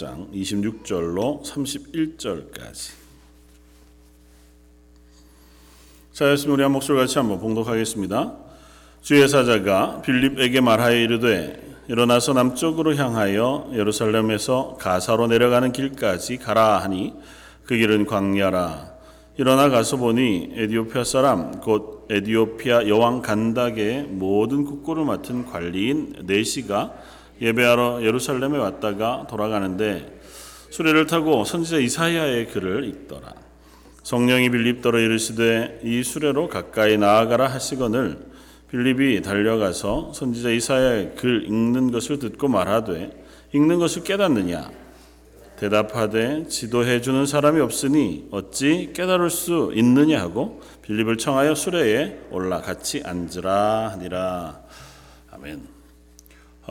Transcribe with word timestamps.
8장 0.00 0.32
26절로 0.32 1.42
31절까지. 1.44 2.92
자, 6.12 6.30
였으면 6.30 6.54
우리 6.54 6.62
한 6.62 6.72
목소리 6.72 6.98
같이 6.98 7.18
한번 7.18 7.38
봉독하겠습니다. 7.38 8.34
주의 9.02 9.28
사자가 9.28 10.02
빌립에게 10.02 10.60
말하여 10.60 10.96
이르되 10.96 11.68
일어나서 11.88 12.32
남쪽으로 12.32 12.94
향하여 12.96 13.70
예루살렘에서 13.72 14.76
가사로 14.78 15.26
내려가는 15.26 15.72
길까지 15.72 16.38
가라 16.38 16.78
하니 16.78 17.14
그 17.64 17.76
길은 17.76 18.06
광야라. 18.06 18.90
일어나 19.36 19.70
가서 19.70 19.96
보니 19.96 20.52
에디오피아 20.54 21.04
사람 21.04 21.60
곧 21.60 22.06
에디오피아 22.10 22.88
여왕 22.88 23.22
간닥의 23.22 24.04
모든 24.04 24.64
국고를 24.64 25.04
맡은 25.04 25.46
관리인 25.46 26.24
네시가 26.24 26.94
예배하러 27.40 28.02
예루살렘에 28.02 28.58
왔다가 28.58 29.26
돌아가는데 29.28 30.20
수레를 30.70 31.06
타고 31.06 31.44
선지자 31.44 31.78
이사야의 31.78 32.48
글을 32.48 32.84
읽더라. 32.84 33.34
성령이 34.02 34.50
빌립더러 34.50 34.98
이르시되 34.98 35.80
이 35.84 36.02
수레로 36.02 36.48
가까이 36.48 36.96
나아가라 36.96 37.46
하시거늘 37.48 38.18
빌립이 38.70 39.20
달려가서 39.22 40.12
선지자 40.14 40.50
이사야의 40.50 41.14
글 41.16 41.44
읽는 41.46 41.90
것을 41.90 42.18
듣고 42.18 42.48
말하되 42.48 43.10
읽는 43.52 43.78
것을 43.78 44.04
깨닫느냐 44.04 44.70
대답하되 45.56 46.46
지도해 46.46 47.02
주는 47.02 47.26
사람이 47.26 47.60
없으니 47.60 48.28
어찌 48.30 48.92
깨달을 48.94 49.28
수 49.28 49.72
있느냐 49.74 50.20
하고 50.20 50.62
빌립을 50.82 51.18
청하여 51.18 51.54
수레에 51.54 52.18
올라 52.30 52.60
같이 52.62 53.02
앉으라 53.04 53.90
하니라 53.90 54.60
아멘. 55.32 55.69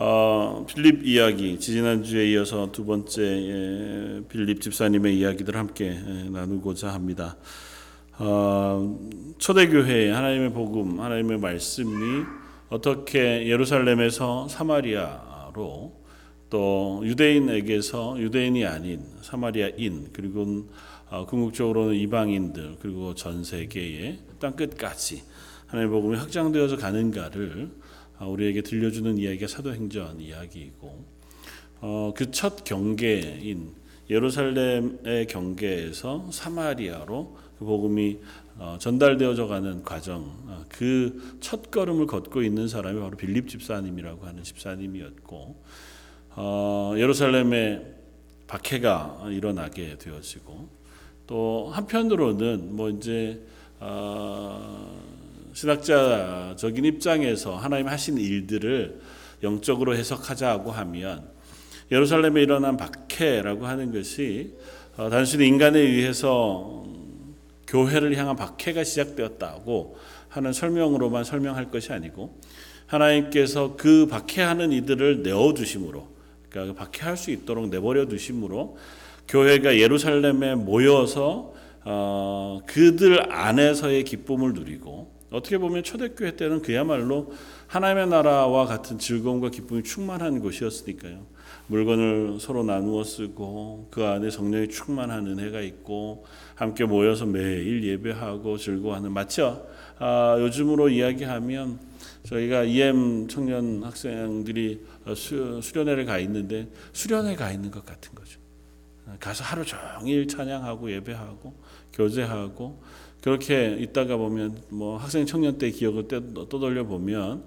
어, 0.02 0.64
빌립 0.66 1.06
이야기 1.06 1.60
지지난주에 1.60 2.30
이어서 2.30 2.72
두 2.72 2.86
번째 2.86 3.22
예, 3.22 4.22
빌립 4.30 4.62
집사님의 4.62 5.18
이야기들 5.18 5.54
함께 5.54 5.88
예, 5.88 6.30
나누고자 6.30 6.88
합니다. 6.88 7.36
어, 8.18 8.98
초대교회 9.36 10.10
하나님의 10.10 10.54
복음 10.54 11.00
하나님의 11.00 11.38
말씀이 11.38 12.24
어떻게 12.70 13.46
예루살렘에서 13.46 14.48
사마리아로 14.48 15.92
또 16.48 17.02
유대인에게서 17.04 18.18
유대인이 18.20 18.64
아닌 18.64 19.04
사마리아인 19.20 20.08
그리고 20.14 20.64
어, 21.10 21.26
궁극적으로는 21.26 21.94
이방인들 21.96 22.76
그리고 22.80 23.14
전 23.14 23.44
세계의 23.44 24.18
땅 24.38 24.56
끝까지 24.56 25.24
하나님의 25.66 25.94
복음이 25.94 26.16
확장되어서 26.16 26.78
가는가를 26.78 27.68
어, 27.68 27.79
우리에게 28.26 28.62
들려주는 28.62 29.18
이야기가 29.18 29.46
사도행전 29.46 30.20
이야기이고 30.20 31.04
어, 31.82 32.12
그 32.16 32.30
첫 32.30 32.64
경계인 32.64 33.74
예루살렘의 34.10 35.26
경계에서 35.28 36.28
사마리아로 36.32 37.36
그 37.58 37.64
복음이 37.64 38.18
어, 38.58 38.76
전달되어져 38.78 39.46
가는 39.46 39.82
과정 39.82 40.66
그첫 40.68 41.70
걸음을 41.70 42.06
걷고 42.06 42.42
있는 42.42 42.68
사람이 42.68 43.00
바로 43.00 43.16
빌립 43.16 43.48
집사님이라고 43.48 44.26
하는 44.26 44.42
집사님이었고 44.42 45.56
예루살렘에 46.98 47.82
박해가 48.46 49.28
일어나게 49.30 49.96
되어지고 49.98 50.68
또 51.26 51.70
한편으로는 51.72 52.74
뭐 52.74 52.90
이제 52.90 53.40
신학자적인 55.60 56.86
입장에서 56.86 57.54
하나님 57.54 57.86
하신 57.88 58.16
일들을 58.16 58.98
영적으로 59.42 59.94
해석하자고 59.94 60.72
하면 60.72 61.28
예루살렘에 61.92 62.42
일어난 62.42 62.78
박해라고 62.78 63.66
하는 63.66 63.92
것이 63.92 64.54
어, 64.96 65.10
단순히 65.10 65.46
인간에 65.46 65.78
의해서 65.78 66.86
교회를 67.66 68.16
향한 68.16 68.36
박해가 68.36 68.84
시작되었다고 68.84 69.98
하는 70.30 70.54
설명으로만 70.54 71.24
설명할 71.24 71.70
것이 71.70 71.92
아니고 71.92 72.40
하나님께서 72.86 73.76
그 73.76 74.06
박해하는 74.06 74.72
이들을 74.72 75.22
내어 75.22 75.52
주심으로 75.52 76.08
그러니까 76.48 76.72
그 76.72 76.86
박해할 76.86 77.18
수 77.18 77.30
있도록 77.30 77.68
내버려 77.68 78.06
두심으로 78.06 78.78
교회가 79.28 79.76
예루살렘에 79.76 80.54
모여서 80.54 81.52
어, 81.84 82.60
그들 82.66 83.30
안에서의 83.30 84.04
기쁨을 84.04 84.54
누리고 84.54 85.09
어떻게 85.30 85.58
보면 85.58 85.84
초대교회 85.84 86.36
때는 86.36 86.62
그야말로 86.62 87.32
하나님의 87.68 88.08
나라와 88.08 88.66
같은 88.66 88.98
즐거움과 88.98 89.50
기쁨이 89.50 89.82
충만한 89.82 90.40
곳이었으니까요. 90.40 91.24
물건을 91.68 92.38
서로 92.40 92.64
나누어 92.64 93.04
쓰고 93.04 93.88
그 93.92 94.04
안에 94.04 94.28
성령이 94.30 94.68
충만한 94.68 95.26
은혜가 95.28 95.60
있고 95.60 96.26
함께 96.56 96.84
모여서 96.84 97.26
매일 97.26 97.84
예배하고 97.84 98.58
즐거워하는 98.58 99.12
마치 99.12 99.40
아, 99.98 100.36
요즘으로 100.40 100.88
이야기하면 100.88 101.78
저희가 102.24 102.64
EM 102.64 103.28
청년 103.28 103.82
학생들이 103.84 104.84
수, 105.14 105.60
수련회를 105.62 106.06
가 106.06 106.18
있는데 106.18 106.68
수련회 106.92 107.36
가 107.36 107.52
있는 107.52 107.70
것 107.70 107.86
같은 107.86 108.14
거죠. 108.14 108.40
가서 109.18 109.42
하루 109.44 109.64
종일 109.64 110.28
찬양하고 110.28 110.90
예배하고 110.92 111.54
교제하고 111.92 112.82
그렇게 113.22 113.76
있다가 113.78 114.16
보면 114.16 114.62
뭐 114.70 114.96
학생 114.96 115.26
청년 115.26 115.58
때 115.58 115.70
기억을 115.70 116.08
떠돌려 116.08 116.84
보면 116.86 117.44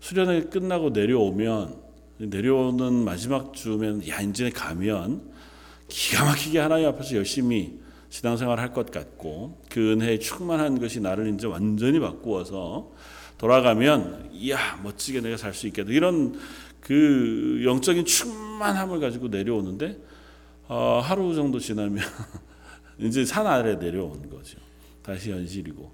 수련회 0.00 0.44
끝나고 0.44 0.90
내려오면 0.90 1.76
내려오는 2.18 2.92
마지막 3.04 3.54
주면 3.54 4.06
야 4.08 4.20
이제 4.20 4.50
가면 4.50 5.22
기가 5.88 6.24
막히게 6.24 6.58
하나님 6.58 6.88
앞에서 6.88 7.16
열심히 7.16 7.78
신앙생활 8.08 8.58
할 8.58 8.72
것 8.72 8.90
같고 8.90 9.60
그 9.70 9.92
은혜에 9.92 10.18
충만한 10.18 10.78
것이 10.78 11.00
나를 11.00 11.32
이제 11.34 11.46
완전히 11.46 11.98
바꾸어서 12.00 12.92
돌아가면 13.38 14.30
이야 14.32 14.80
멋지게 14.82 15.20
내가 15.20 15.36
살 15.36 15.52
수 15.54 15.66
있겠다 15.66 15.90
이런 15.90 16.38
그 16.80 17.62
영적인 17.64 18.04
충만함을 18.04 19.00
가지고 19.00 19.28
내려오는데 19.28 19.98
어, 20.68 21.00
하루 21.02 21.34
정도 21.34 21.58
지나면 21.58 22.02
이제 22.98 23.24
산 23.24 23.46
아래 23.46 23.76
내려온 23.76 24.30
거죠. 24.30 24.58
다시 25.06 25.30
현실이고 25.30 25.92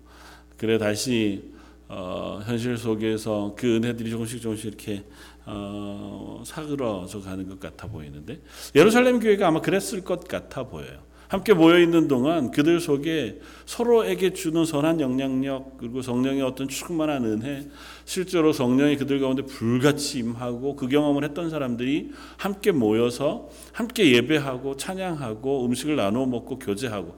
그래 0.56 0.78
다시 0.78 1.52
어, 1.86 2.40
현실 2.46 2.78
속에서 2.78 3.54
그 3.56 3.76
은혜들이 3.76 4.10
조금씩 4.10 4.40
조금씩 4.40 4.66
이렇게 4.66 5.04
어, 5.44 6.42
사그러져 6.46 7.20
가는 7.20 7.46
것 7.46 7.60
같아 7.60 7.86
보이는데 7.86 8.40
예루살렘 8.74 9.20
교회가 9.20 9.48
아마 9.48 9.60
그랬을 9.60 10.02
것 10.02 10.26
같아 10.26 10.64
보여요. 10.64 11.12
함께 11.28 11.54
모여 11.54 11.78
있는 11.80 12.08
동안 12.08 12.50
그들 12.50 12.78
속에 12.78 13.40
서로에게 13.64 14.34
주는 14.34 14.66
선한 14.66 15.00
영향력 15.00 15.78
그리고 15.78 16.02
성령의 16.02 16.42
어떤 16.42 16.68
충만한 16.68 17.24
은혜 17.24 17.68
실제로 18.04 18.52
성령이 18.52 18.96
그들 18.96 19.18
가운데 19.18 19.42
불같이 19.42 20.18
임하고 20.18 20.76
그 20.76 20.88
경험을 20.88 21.24
했던 21.24 21.48
사람들이 21.48 22.12
함께 22.36 22.70
모여서 22.70 23.48
함께 23.72 24.12
예배하고 24.12 24.76
찬양하고 24.76 25.64
음식을 25.66 25.96
나누어 25.96 26.26
먹고 26.26 26.58
교제하고 26.58 27.16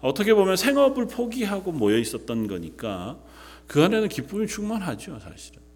어떻게 0.00 0.34
보면 0.34 0.56
생업을 0.56 1.06
포기하고 1.06 1.72
모여 1.72 1.98
있었던 1.98 2.46
거니까 2.46 3.18
그 3.66 3.82
안에는 3.82 4.08
기쁨이 4.08 4.46
충만하죠, 4.46 5.18
사실은. 5.18 5.66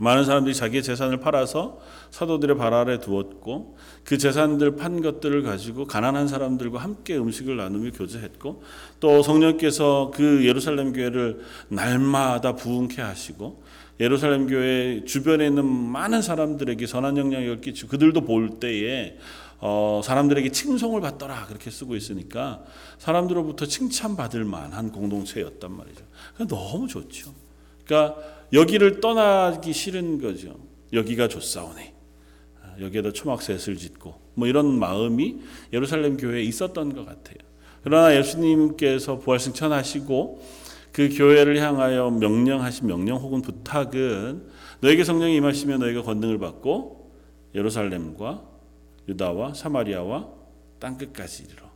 많은 0.00 0.24
사람들이 0.24 0.54
자기의 0.54 0.82
재산을 0.82 1.18
팔아서 1.18 1.80
사도들의 2.10 2.56
발 2.56 2.72
아래 2.72 3.00
두었고 3.00 3.76
그 4.04 4.16
재산들 4.16 4.76
판 4.76 5.02
것들을 5.02 5.42
가지고 5.42 5.86
가난한 5.86 6.28
사람들과 6.28 6.78
함께 6.78 7.16
음식을 7.16 7.56
나누며 7.56 7.90
교제했고 7.92 8.62
또 9.00 9.22
성령께서 9.22 10.12
그 10.14 10.46
예루살렘 10.46 10.92
교회를 10.92 11.40
날마다 11.68 12.54
부흥케 12.54 13.02
하시고 13.02 13.62
예루살렘 14.00 14.46
교회 14.46 15.04
주변에 15.04 15.48
있는 15.48 15.66
많은 15.66 16.22
사람들에게 16.22 16.86
선한 16.86 17.16
영향을 17.16 17.60
끼치고 17.60 17.88
그들도 17.88 18.20
볼 18.20 18.60
때에 18.60 19.16
어, 19.60 20.00
사람들에게 20.04 20.50
칭송을 20.50 21.00
받더라 21.00 21.46
그렇게 21.46 21.70
쓰고 21.70 21.96
있으니까 21.96 22.64
사람들로부터 22.98 23.66
칭찬받을 23.66 24.44
만한 24.44 24.92
공동체였단 24.92 25.72
말이죠. 25.72 26.04
너무 26.48 26.86
좋죠. 26.86 27.34
그러니까 27.84 28.20
여기를 28.52 29.00
떠나기 29.00 29.72
싫은 29.72 30.20
거죠. 30.20 30.56
여기가 30.92 31.28
좋사오네. 31.28 31.94
여기에다 32.80 33.12
초막셋을 33.12 33.76
짓고 33.76 34.14
뭐 34.34 34.46
이런 34.46 34.78
마음이 34.78 35.38
예루살렘 35.72 36.16
교회에 36.16 36.42
있었던 36.42 36.94
것 36.94 37.04
같아요. 37.04 37.36
그러나 37.82 38.16
예수님께서 38.16 39.18
부활승천하시고 39.18 40.42
그 40.92 41.08
교회를 41.16 41.58
향하여 41.58 42.10
명령하신 42.10 42.86
명령 42.86 43.18
혹은 43.18 43.42
부탁은 43.42 44.46
너에게 44.80 45.04
성령이 45.04 45.36
임하시면 45.36 45.80
너희가 45.80 46.02
권능을 46.02 46.38
받고 46.38 47.10
예루살렘과 47.54 48.47
유다와 49.08 49.54
사마리아와 49.54 50.28
땅 50.78 50.96
끝까지 50.96 51.44
이르러 51.44 51.68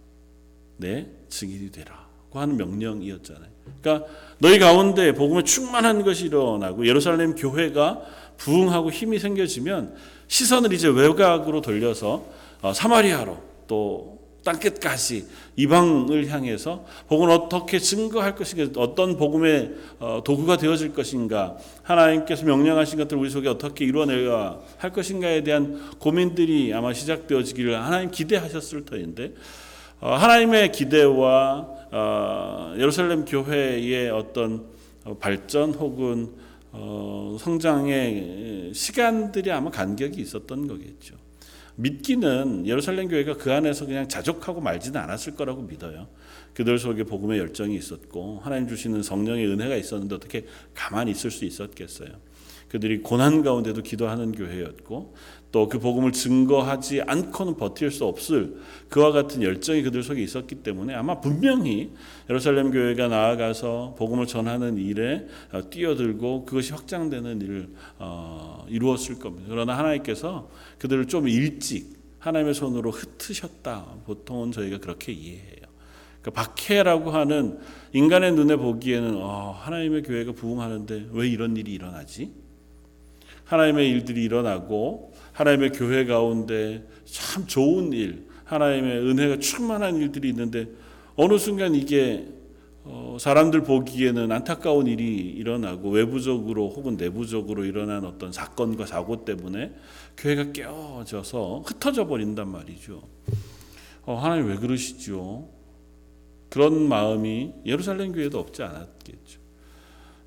내 0.77 1.07
증인이 1.29 1.71
되라고 1.71 2.39
하는 2.39 2.57
명령이었잖아요. 2.57 3.51
그러니까 3.81 4.09
너희 4.39 4.59
가운데 4.59 5.13
복음에 5.13 5.43
충만한 5.43 6.03
것이 6.03 6.27
일어나고 6.27 6.87
예루살렘 6.87 7.35
교회가 7.35 8.03
부흥하고 8.37 8.91
힘이 8.91 9.19
생겨지면 9.19 9.95
시선을 10.29 10.73
이제 10.73 10.89
외곽으로 10.89 11.61
돌려서 11.61 12.27
어, 12.61 12.73
사마리아로 12.73 13.39
또 13.67 14.22
땅끝까지 14.45 15.27
이방을 15.57 16.29
향해서 16.29 16.85
복음을 17.09 17.33
어떻게 17.33 17.79
증거할 17.79 18.35
것인가 18.35 18.81
어떤 18.81 19.17
복음의 19.17 19.73
어, 20.01 20.23
도구가 20.25 20.57
되어질 20.57 20.93
것인가 20.93 21.57
하나님께서 21.83 22.45
명령하신 22.45 22.99
것들 22.99 23.17
우리 23.17 23.31
속에 23.31 23.49
어떻게 23.49 23.85
이루어내야 23.85 24.59
할 24.79 24.93
것인가에 24.93 25.43
대한 25.45 25.91
고민들이 25.99 26.75
아마 26.75 26.93
시작되어지기를 26.93 27.81
하나님 27.81 28.11
기대하셨을 28.11 28.85
터인데 28.85 29.35
어, 30.01 30.15
하나님의 30.15 30.73
기대와 30.73 31.69
어, 31.93 32.75
예루살렘 32.77 33.25
교회의 33.25 34.11
어떤 34.11 34.67
발전 35.21 35.75
혹은 35.75 36.31
성장의 37.39 38.73
시간들이 38.73 39.51
아마 39.51 39.71
간격이 39.71 40.21
있었던 40.21 40.69
거겠죠. 40.69 41.22
믿기는 41.77 42.67
예루살렘 42.67 43.09
교회가 43.09 43.37
그 43.37 43.53
안에서 43.53 43.87
그냥 43.87 44.09
자족하고 44.09 44.61
말지는 44.61 45.01
않았을 45.01 45.35
거라고 45.35 45.63
믿어요. 45.63 46.09
그들 46.55 46.79
속에 46.79 47.05
복음의 47.05 47.39
열정이 47.39 47.75
있었고 47.77 48.41
하나님 48.43 48.69
주시는 48.69 49.03
성령의 49.03 49.47
은혜가 49.47 49.77
있었는데 49.77 50.15
어떻게 50.15 50.47
가만히 50.75 51.13
있을 51.13 51.31
수 51.31 51.45
있었겠어요. 51.45 52.11
그들이 52.69 53.03
고난 53.03 53.43
가운데도 53.43 53.83
기도하는 53.83 54.33
교회였고 54.33 55.15
또 55.53 55.69
그 55.69 55.79
복음을 55.79 56.13
증거하지 56.13 57.03
않고는 57.03 57.57
버틸 57.57 57.91
수 57.91 58.05
없을 58.07 58.57
그와 58.89 59.13
같은 59.13 59.43
열정이 59.43 59.83
그들 59.83 60.03
속에 60.03 60.23
있었기 60.23 60.57
때문에 60.57 60.95
아마 60.95 61.21
분명히 61.21 61.93
예루살렘 62.29 62.71
교회가 62.71 63.09
나아가서 63.09 63.95
복음을 63.99 64.27
전하는 64.27 64.77
일에 64.79 65.27
어, 65.53 65.71
뛰어들고 65.71 66.47
그것이 66.47 66.73
확장되는 66.73 67.41
일을 67.43 67.69
어, 67.99 68.67
이루었을 68.69 69.19
겁니다. 69.19 69.47
그러나 69.51 69.77
하나님께서 69.79 70.51
그들을 70.79 71.07
좀 71.07 71.29
일찍 71.29 72.01
하나님의 72.19 72.55
손으로 72.55 72.91
흩으셨다. 72.91 73.97
보통은 74.07 74.53
저희가 74.53 74.79
그렇게 74.79 75.13
이해해요. 75.13 75.67
그러니까 76.23 76.43
박해라고 76.43 77.11
하는 77.11 77.59
인간의 77.93 78.33
눈에 78.33 78.57
보기에는 78.57 79.17
어, 79.17 79.55
하나님의 79.59 80.03
교회가 80.03 80.33
부흥하는데 80.33 81.09
왜 81.13 81.29
이런 81.29 81.57
일이 81.57 81.73
일어나지? 81.73 82.33
하나님의 83.45 83.91
일들이 83.91 84.25
일어나고 84.25 85.13
하나님의 85.33 85.73
교회 85.73 86.05
가운데 86.05 86.87
참 87.05 87.47
좋은 87.47 87.93
일, 87.93 88.27
하나님의 88.45 88.99
은혜가 88.99 89.39
충만한 89.39 89.97
일들이 89.97 90.29
있는데 90.29 90.69
어느 91.17 91.39
순간 91.39 91.75
이게 91.75 92.27
어, 92.85 93.17
사람들 93.21 93.63
보기에는 93.63 94.33
안타까운 94.33 94.89
일이 94.89 95.17
일어나고 95.17 95.91
외부적으로 95.91 96.69
혹은 96.71 96.97
내부적으로 96.97 97.65
일어난 97.65 98.05
어떤 98.05 98.33
사건과 98.33 98.87
사고 98.87 99.25
때문에 99.25 99.73
교회가 100.17 100.51
깨어져서 100.53 101.63
흩어져 101.65 102.07
버린단 102.09 102.49
말이죠. 102.49 103.03
어, 104.05 104.17
하나님 104.17 104.49
왜 104.49 104.57
그러시죠? 104.57 105.49
그런 106.49 106.89
마음이 106.89 107.53
예루살렘 107.65 108.13
교회도 108.13 108.39
없지 108.39 108.63
않았겠죠. 108.63 109.42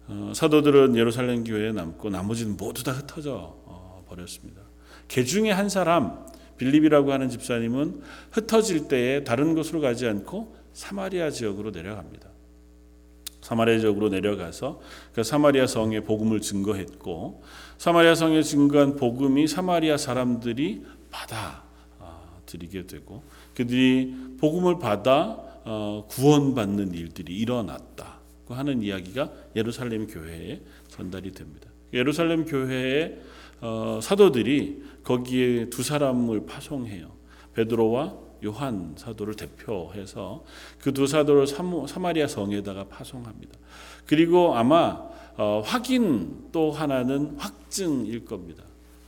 어, 0.08 0.32
사도들은 0.36 0.96
예루살렘 0.96 1.44
교회에 1.44 1.72
남고 1.72 2.10
나머지는 2.10 2.58
모두 2.58 2.84
다 2.84 2.92
흩어져 2.92 3.34
어, 3.66 4.04
버렸습니다. 4.08 4.62
개 5.08 5.24
중에 5.24 5.52
한 5.52 5.70
사람 5.70 6.26
빌립이라고 6.58 7.12
하는 7.12 7.30
집사님은 7.30 8.02
흩어질 8.32 8.88
때에 8.88 9.24
다른 9.24 9.56
곳으로 9.56 9.82
가지 9.82 10.08
않고 10.08 10.56
사마리아 10.74 11.30
지역으로 11.30 11.72
내려갑니다. 11.72 12.30
사마리아 13.42 13.80
지역으로 13.80 14.10
내려가서 14.10 14.82
그 15.14 15.24
사마리아 15.24 15.68
성에 15.68 16.00
복음을 16.02 16.42
증거했고 16.42 17.44
사마리아 17.78 18.16
성에 18.16 18.42
증거한 18.42 18.96
복음이 18.96 19.48
사마리아 19.48 19.98
사람들이 19.98 20.84
받아 21.12 21.66
들이게 22.46 22.88
되고 22.88 23.24
그들이 23.54 24.14
복음을 24.40 24.80
받아 24.80 25.38
어, 25.66 26.06
구원받는 26.10 26.94
일들이 26.94 27.36
일어났다고 27.38 28.15
하는 28.54 28.82
이야기가 28.82 29.32
예루살렘 29.56 30.08
교회에 30.08 30.62
전달이 30.88 31.32
됩니다. 31.32 31.70
예루살렘 31.94 32.46
교회의 32.46 33.20
어, 33.62 34.00
사도들이 34.02 34.84
거기에 35.04 35.70
두 35.70 35.82
사람을 35.82 36.46
파송해요. 36.46 37.12
베드로와 37.54 38.26
요한 38.44 38.94
사도를 38.98 39.36
대표해서 39.36 40.44
그 40.80 40.92
두 40.92 41.08
사도를 41.08 41.48
사마리아 41.48 42.28
성에다가 42.28 42.86
파송합니다. 42.90 43.58
그리고 44.06 44.56
아마 44.56 45.10
어, 45.38 45.62
확인 45.66 46.50
또 46.52 46.72
하나는 46.72 47.36
확증일 47.38 48.26
겁니다. 48.26 48.64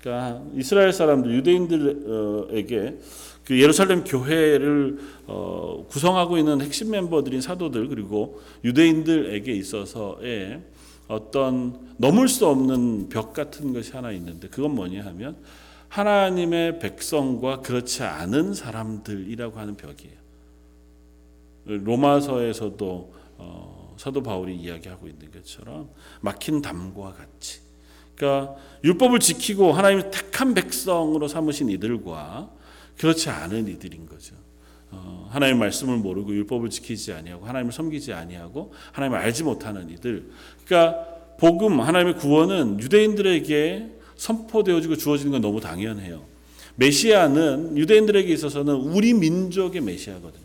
그러니까 0.08 0.42
이스라엘 0.56 0.94
사람들 0.94 1.34
유대인들에게 1.36 2.98
그 3.44 3.62
예루살렘 3.62 4.06
교회를 4.06 5.00
어, 5.28 5.86
구성하고 5.90 6.38
있는 6.38 6.62
핵심 6.62 6.92
멤버들인 6.92 7.42
사도들 7.42 7.90
그리고 7.90 8.42
유대인들에게 8.64 9.52
있어서의 9.52 10.62
어떤 11.10 11.80
넘을 11.98 12.28
수 12.30 12.48
없는 12.48 13.10
벽 13.10 13.34
같은 13.34 13.74
것이 13.74 13.92
하나 13.92 14.12
있는데 14.12 14.48
그건 14.48 14.76
뭐냐 14.76 15.06
하면 15.06 15.38
하나님의 15.90 16.80
백성과 16.80 17.62
그렇지 17.62 18.04
않은 18.04 18.54
사람들이라고 18.54 19.60
하는 19.60 19.76
벽이에요. 19.76 20.18
로마서에서도 21.66 23.14
어, 23.40 23.96
사도 23.98 24.24
바울이 24.24 24.56
이야기하고 24.56 25.08
있는 25.08 25.32
것처럼 25.32 25.90
막힌 26.22 26.62
담과 26.62 27.14
같이. 27.14 27.67
그러니까 28.18 28.56
율법을 28.84 29.20
지키고 29.20 29.74
하나님의 29.74 30.12
택한 30.12 30.54
백성으로 30.56 31.28
삼으신 31.28 31.70
이들과 31.70 32.50
그렇지 32.98 33.30
않은 33.30 33.68
이들인 33.68 34.08
거죠. 34.08 34.36
어, 34.90 35.28
하나님의 35.32 35.60
말씀을 35.60 35.98
모르고 35.98 36.34
율법을 36.34 36.70
지키지 36.70 37.14
아니하고 37.14 37.46
하나님을 37.46 37.72
섬기지 37.72 38.14
아니하고 38.14 38.74
하나님을 38.92 39.20
알지 39.20 39.44
못하는 39.44 39.90
이들. 39.90 40.26
그러니까 40.66 41.06
복음 41.38 41.80
하나님의 41.80 42.16
구원은 42.16 42.80
유대인들에게 42.80 43.92
선포되어지고 44.16 44.96
주어지는 44.96 45.34
건 45.34 45.42
너무 45.42 45.62
당연해요. 45.62 46.26
메시아는 46.76 47.78
유대인들에게 47.78 48.32
있어서는 48.34 48.74
우리 48.74 49.14
민족의 49.14 49.82
메시아거든요. 49.82 50.44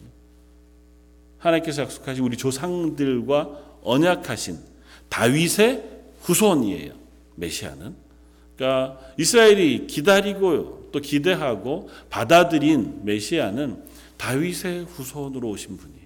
하나님께서 1.38 1.82
약속하신 1.82 2.22
우리 2.22 2.36
조상들과 2.36 3.78
언약하신 3.82 4.58
다윗의 5.08 5.84
후손이에요. 6.20 7.01
메시아는. 7.42 7.94
그러니까 8.56 8.98
이스라엘이 9.18 9.86
기다리고 9.86 10.90
또 10.92 11.00
기대하고 11.00 11.88
받아들인 12.10 13.00
메시아는 13.04 13.82
다윗의 14.16 14.84
후손으로 14.84 15.48
오신 15.50 15.76
분이에요. 15.76 16.02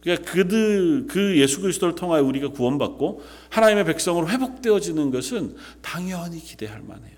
그러니까 0.00 0.32
그들 0.32 1.06
그 1.06 1.38
예수 1.38 1.60
그리스도를 1.60 1.94
통하여 1.94 2.24
우리가 2.24 2.48
구원받고 2.48 3.22
하나님의 3.50 3.84
백성으로 3.84 4.28
회복되어지는 4.28 5.12
것은 5.12 5.54
당연히 5.80 6.40
기대할 6.40 6.82
만해요. 6.82 7.16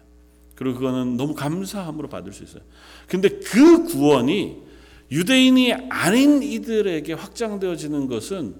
그리고 0.54 0.78
그거는 0.78 1.16
너무 1.16 1.34
감사함으로 1.34 2.08
받을 2.08 2.32
수 2.32 2.44
있어요. 2.44 2.62
근데 3.08 3.28
그 3.28 3.84
구원이 3.84 4.62
유대인이 5.10 5.72
아닌 5.88 6.42
이들에게 6.42 7.12
확장되어지는 7.14 8.06
것은 8.08 8.54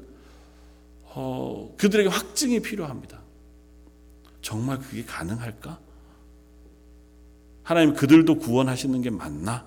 어, 1.04 1.74
그들에게 1.76 2.08
확증이 2.08 2.60
필요합니다. 2.60 3.23
정말 4.44 4.78
그게 4.78 5.02
가능할까? 5.02 5.80
하나님 7.62 7.94
그들도 7.94 8.36
구원하시는 8.36 9.00
게 9.00 9.08
맞나? 9.08 9.66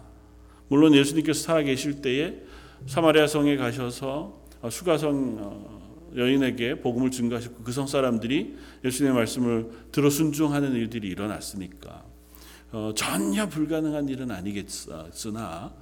물론 0.68 0.94
예수님께서 0.94 1.42
살아계실 1.42 2.04
때에 2.04 2.36
사마리아 2.86 3.26
성에 3.26 3.58
가셔서 3.58 4.40
어, 4.62 4.70
수가성 4.70 5.38
어, 5.40 6.12
여인에게 6.16 6.82
복음을 6.82 7.10
증거하셨고 7.10 7.64
그 7.64 7.72
성 7.72 7.88
사람들이 7.88 8.56
예수님의 8.86 9.16
말씀을 9.18 9.72
들어 9.92 10.12
순종하는 10.12 10.74
일들이 10.74 11.08
일어났으니까 11.08 12.04
어, 12.72 12.92
전혀 12.96 13.48
불가능한 13.50 14.10
일은 14.10 14.30
아니겠으나 14.30 15.74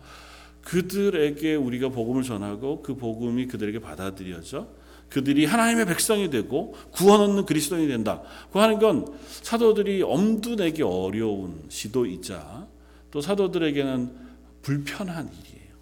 그들에게 0.61 1.55
우리가 1.55 1.89
복음을 1.89 2.23
전하고 2.23 2.81
그 2.81 2.95
복음이 2.95 3.47
그들에게 3.47 3.79
받아들여져 3.79 4.84
그들이 5.09 5.45
하나님의 5.45 5.85
백성이 5.85 6.29
되고 6.29 6.75
구원 6.91 7.21
얻는 7.21 7.45
그리스도인이 7.45 7.87
된다. 7.87 8.21
그 8.51 8.59
하는 8.59 8.79
건 8.79 9.05
사도들이 9.27 10.01
엄두 10.01 10.55
내기 10.55 10.81
어려운 10.81 11.63
시도이자 11.69 12.67
또 13.11 13.21
사도들에게는 13.21 14.25
불편한 14.61 15.29
일이에요. 15.31 15.75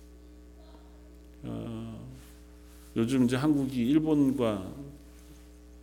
어, 1.44 2.08
요즘 2.96 3.25
이제 3.25 3.36
한국이 3.36 3.77
일본과 3.88 4.63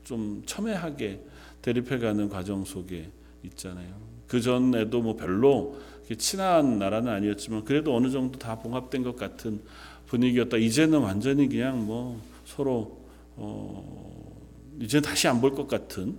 좀 0.05 0.43
첨예하게 0.47 1.21
대립해가는 1.63 2.29
과정 2.29 2.65
속에 2.65 3.09
있잖아요. 3.45 3.89
그 4.27 4.41
전에도 4.41 5.03
뭐 5.03 5.17
별로 5.17 5.77
친한 6.19 6.79
나라는 6.79 7.13
아니었지만 7.13 7.65
그래도 7.65 7.97
어느 7.97 8.11
정도 8.11 8.39
다 8.39 8.59
봉합된 8.59 9.03
것 9.03 9.17
같은 9.17 9.61
분위기였다. 10.07 10.57
이제는 10.57 11.01
완전히 11.01 11.49
그냥 11.49 11.87
뭐 11.87 12.21
서로 12.45 13.00
어, 13.43 14.37
이제 14.81 15.01
다시 15.01 15.27
안 15.29 15.41
볼 15.41 15.55
것 15.55 15.67
같은 15.67 16.19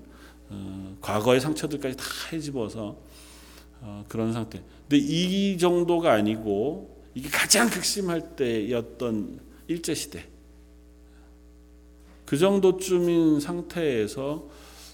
어, 0.50 0.98
과거의 1.02 1.40
상처들까지 1.40 1.96
다 1.96 2.04
헤집어서 2.32 2.98
어, 3.82 4.06
그런 4.08 4.34
상태. 4.34 4.62
근데 4.90 4.98
이 4.98 5.58
정도가 5.58 6.14
아니고 6.14 7.00
이게 7.14 7.30
가장 7.30 7.70
극심할 7.70 8.36
때였던 8.36 9.40
일제 9.68 9.94
시대. 9.94 10.26
그 12.26 12.38
정도쯤인 12.38 13.40
상태에서 13.40 14.48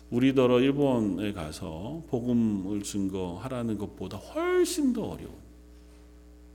우리더러 0.09 0.59
일본에 0.59 1.33
가서 1.33 2.03
복음을 2.09 2.81
증거하라는 2.83 3.77
것보다 3.77 4.17
훨씬 4.17 4.93
더 4.93 5.03
어려운. 5.03 5.33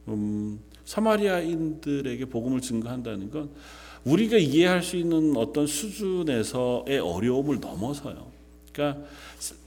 음, 0.09 0.61
사마리아인들에게 0.85 2.25
복음을 2.27 2.61
증거한다는 2.61 3.31
건 3.31 3.51
우리가 4.05 4.37
이해할 4.37 4.83
수 4.83 4.97
있는 4.97 5.37
어떤 5.37 5.67
수준에서의 5.67 6.99
어려움을 6.99 7.61
넘어서요. 7.61 8.33
그러니까 8.73 9.05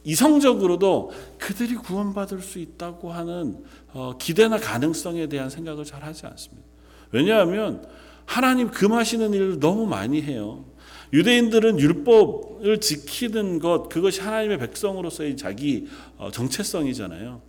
이성적으로도 0.03 1.11
그들이 1.37 1.75
구원받을 1.75 2.41
수 2.41 2.59
있다고 2.59 3.11
하는 3.11 3.63
어, 3.93 4.17
기대나 4.17 4.57
가능성에 4.57 5.27
대한 5.27 5.49
생각을 5.49 5.85
잘 5.85 6.03
하지 6.03 6.25
않습니다. 6.25 6.67
왜냐하면 7.11 7.87
하나님 8.25 8.71
금하시는 8.71 9.33
일을 9.33 9.59
너무 9.59 9.85
많이 9.85 10.21
해요. 10.21 10.65
유대인들은 11.13 11.79
율법을 11.79 12.81
지키는 12.81 13.59
것 13.59 13.89
그것이 13.89 14.21
하나님의 14.21 14.57
백성으로서의 14.57 15.37
자기 15.37 15.87
어, 16.17 16.31
정체성이잖아요. 16.31 17.41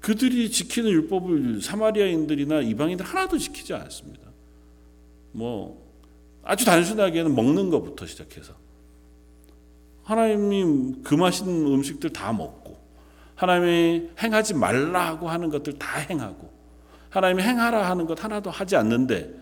그들이 0.00 0.50
지키는 0.50 0.90
율법을 0.90 1.62
사마리아인들이나 1.62 2.60
이방인들 2.60 3.04
하나도 3.04 3.38
지키지 3.38 3.74
않습니다. 3.74 4.29
뭐 5.32 5.86
아주 6.42 6.64
단순하게는 6.64 7.34
먹는 7.34 7.70
것부터 7.70 8.06
시작해서 8.06 8.54
하나님이 10.04 11.02
금하신 11.04 11.46
음식들 11.66 12.10
다 12.10 12.32
먹고 12.32 12.78
하나님이 13.36 14.10
행하지 14.20 14.54
말라고 14.54 15.28
하는 15.28 15.50
것들 15.50 15.78
다 15.78 15.98
행하고 15.98 16.50
하나님이 17.10 17.42
행하라 17.42 17.88
하는 17.88 18.06
것 18.06 18.22
하나도 18.22 18.50
하지 18.50 18.76
않는데 18.76 19.34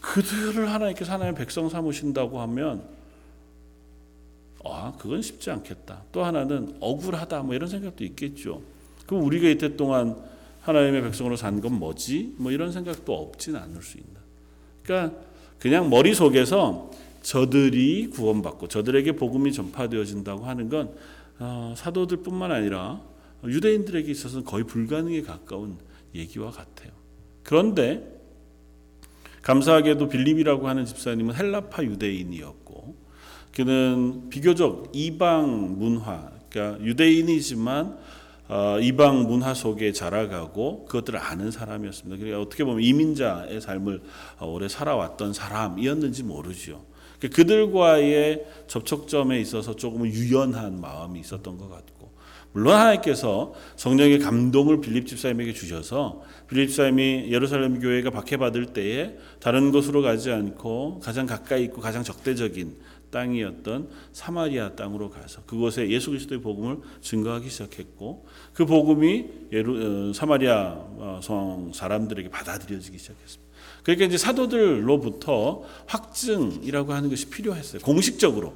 그들을 0.00 0.70
하나님께서 0.70 1.12
하나님의 1.12 1.34
백성 1.36 1.68
삼으신다고 1.68 2.40
하면 2.40 2.84
아 4.64 4.92
그건 4.98 5.22
쉽지 5.22 5.50
않겠다. 5.50 6.02
또 6.12 6.24
하나는 6.24 6.76
억울하다 6.80 7.42
뭐 7.42 7.54
이런 7.54 7.68
생각도 7.68 8.04
있겠죠. 8.04 8.62
그럼 9.06 9.24
우리가 9.24 9.48
이때 9.48 9.76
동안 9.76 10.16
하나님의 10.62 11.02
백성으로 11.02 11.36
산 11.36 11.60
건 11.60 11.74
뭐지? 11.74 12.34
뭐 12.38 12.50
이런 12.50 12.72
생각도 12.72 13.14
없진 13.14 13.56
않을 13.56 13.82
수 13.82 13.98
있다. 13.98 14.20
그러니까 14.86 15.18
그냥 15.58 15.90
머릿속에서 15.90 16.90
저들이 17.22 18.08
구원받고 18.10 18.68
저들에게 18.68 19.12
복음이 19.12 19.52
전파되어진다고 19.52 20.44
하는 20.44 20.68
건 20.68 20.94
어, 21.40 21.74
사도들뿐만 21.76 22.52
아니라 22.52 23.02
유대인들에게 23.44 24.10
있어서는 24.10 24.44
거의 24.44 24.64
불가능에 24.64 25.22
가까운 25.22 25.76
얘기와 26.14 26.50
같아요. 26.50 26.92
그런데 27.42 28.16
감사하게도 29.42 30.08
빌립이라고 30.08 30.68
하는 30.68 30.84
집사님은 30.84 31.34
헬라파 31.34 31.84
유대인이었고 31.84 32.96
그는 33.52 34.28
비교적 34.28 34.90
이방 34.92 35.78
문화, 35.78 36.30
그러니까 36.48 36.84
유대인이지만 36.84 37.86
어, 37.86 37.98
이방 38.82 39.26
문화 39.26 39.54
속에 39.54 39.92
자라가고 39.92 40.84
그것들을 40.86 41.18
아는 41.18 41.50
사람이었습니다. 41.50 42.16
그러니까 42.16 42.40
어떻게 42.40 42.64
보면 42.64 42.82
이민자의 42.82 43.60
삶을 43.60 44.02
어, 44.38 44.46
오래 44.46 44.68
살아왔던 44.68 45.32
사람이었는지 45.32 46.22
모르죠. 46.22 46.84
그러니까 47.18 47.36
그들과의 47.36 48.44
접촉점에 48.66 49.40
있어서 49.40 49.74
조금 49.74 50.06
유연한 50.06 50.80
마음이 50.80 51.20
있었던 51.20 51.58
것 51.58 51.68
같고 51.68 51.96
물론 52.52 52.74
하나님께서 52.74 53.52
성령의 53.76 54.18
감동을 54.20 54.80
빌립 54.80 55.06
집사님에게 55.06 55.52
주셔서 55.52 56.22
빌립 56.48 56.68
집사님이 56.68 57.30
예루살렘 57.30 57.80
교회가 57.80 58.10
박해받을 58.10 58.66
때에 58.72 59.16
다른 59.40 59.72
곳으로 59.72 60.00
가지 60.00 60.30
않고 60.30 61.00
가장 61.00 61.26
가까이 61.26 61.64
있고 61.64 61.80
가장 61.82 62.02
적대적인 62.02 62.76
땅이었던 63.10 63.88
사마리아 64.12 64.74
땅으로 64.74 65.10
가서 65.10 65.42
그곳에 65.46 65.88
예수 65.88 66.10
그리스도의 66.10 66.40
복음을 66.40 66.78
증거하기 67.00 67.48
시작했고 67.48 68.26
그 68.52 68.66
복음이 68.66 69.26
예루, 69.52 70.10
어, 70.10 70.12
사마리아 70.12 70.74
어, 70.76 71.20
성 71.22 71.72
사람들에게 71.72 72.28
받아들여지기 72.30 72.98
시작했습니다. 72.98 73.46
그러니까 73.82 74.06
이제 74.06 74.18
사도들로부터 74.18 75.62
확증이라고 75.86 76.92
하는 76.92 77.08
것이 77.08 77.30
필요했어요. 77.30 77.82
공식적으로 77.82 78.54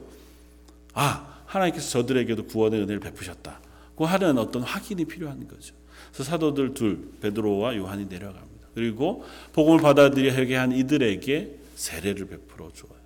아 0.92 1.42
하나님께서 1.47 1.88
저들에게도 1.90 2.47
구원의 2.47 2.80
은혜를 2.80 3.00
베푸셨다고 3.00 4.07
하는 4.07 4.38
어떤 4.38 4.62
확인이 4.62 5.04
필요한 5.04 5.47
거죠. 5.47 5.75
그래서 6.12 6.25
사도들 6.30 6.75
둘 6.75 7.12
베드로와 7.21 7.76
요한이 7.76 8.07
내려갑니다. 8.07 8.69
그리고 8.75 9.25
복음을 9.52 9.80
받아들여야 9.80 10.62
한 10.62 10.73
이들에게 10.73 11.59
세례를 11.75 12.26
베풀어 12.26 12.71
주어요. 12.73 13.00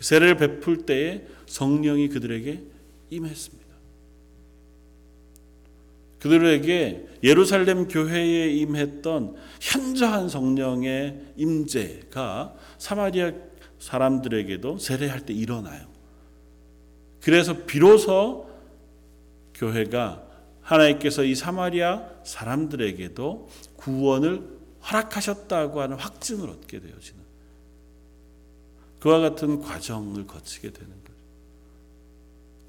세례를 0.00 0.36
베풀 0.36 0.86
때에 0.86 1.26
성령이 1.46 2.08
그들에게 2.08 2.62
임했습니다. 3.10 3.60
그들에게 6.20 7.06
예루살렘 7.22 7.88
교회에 7.88 8.52
임했던 8.52 9.36
현저한 9.60 10.28
성령의 10.28 11.32
임재가 11.36 12.54
사마리아 12.78 13.32
사람들에게도 13.78 14.78
세례할 14.78 15.24
때 15.24 15.32
일어나요. 15.32 15.88
그래서 17.20 17.64
비로소 17.64 18.50
교회가 19.54 20.26
하나님께서 20.60 21.24
이 21.24 21.34
사마리아 21.34 22.08
사람들에게도 22.24 23.48
구원을 23.76 24.60
허락하셨다고 24.90 25.80
하는 25.80 25.96
확증을 25.96 26.48
얻게 26.48 26.80
되어지는 26.80 27.19
그와 29.00 29.18
같은 29.18 29.60
과정을 29.60 30.26
거치게 30.26 30.72
되는 30.72 30.92
거죠. 31.04 31.10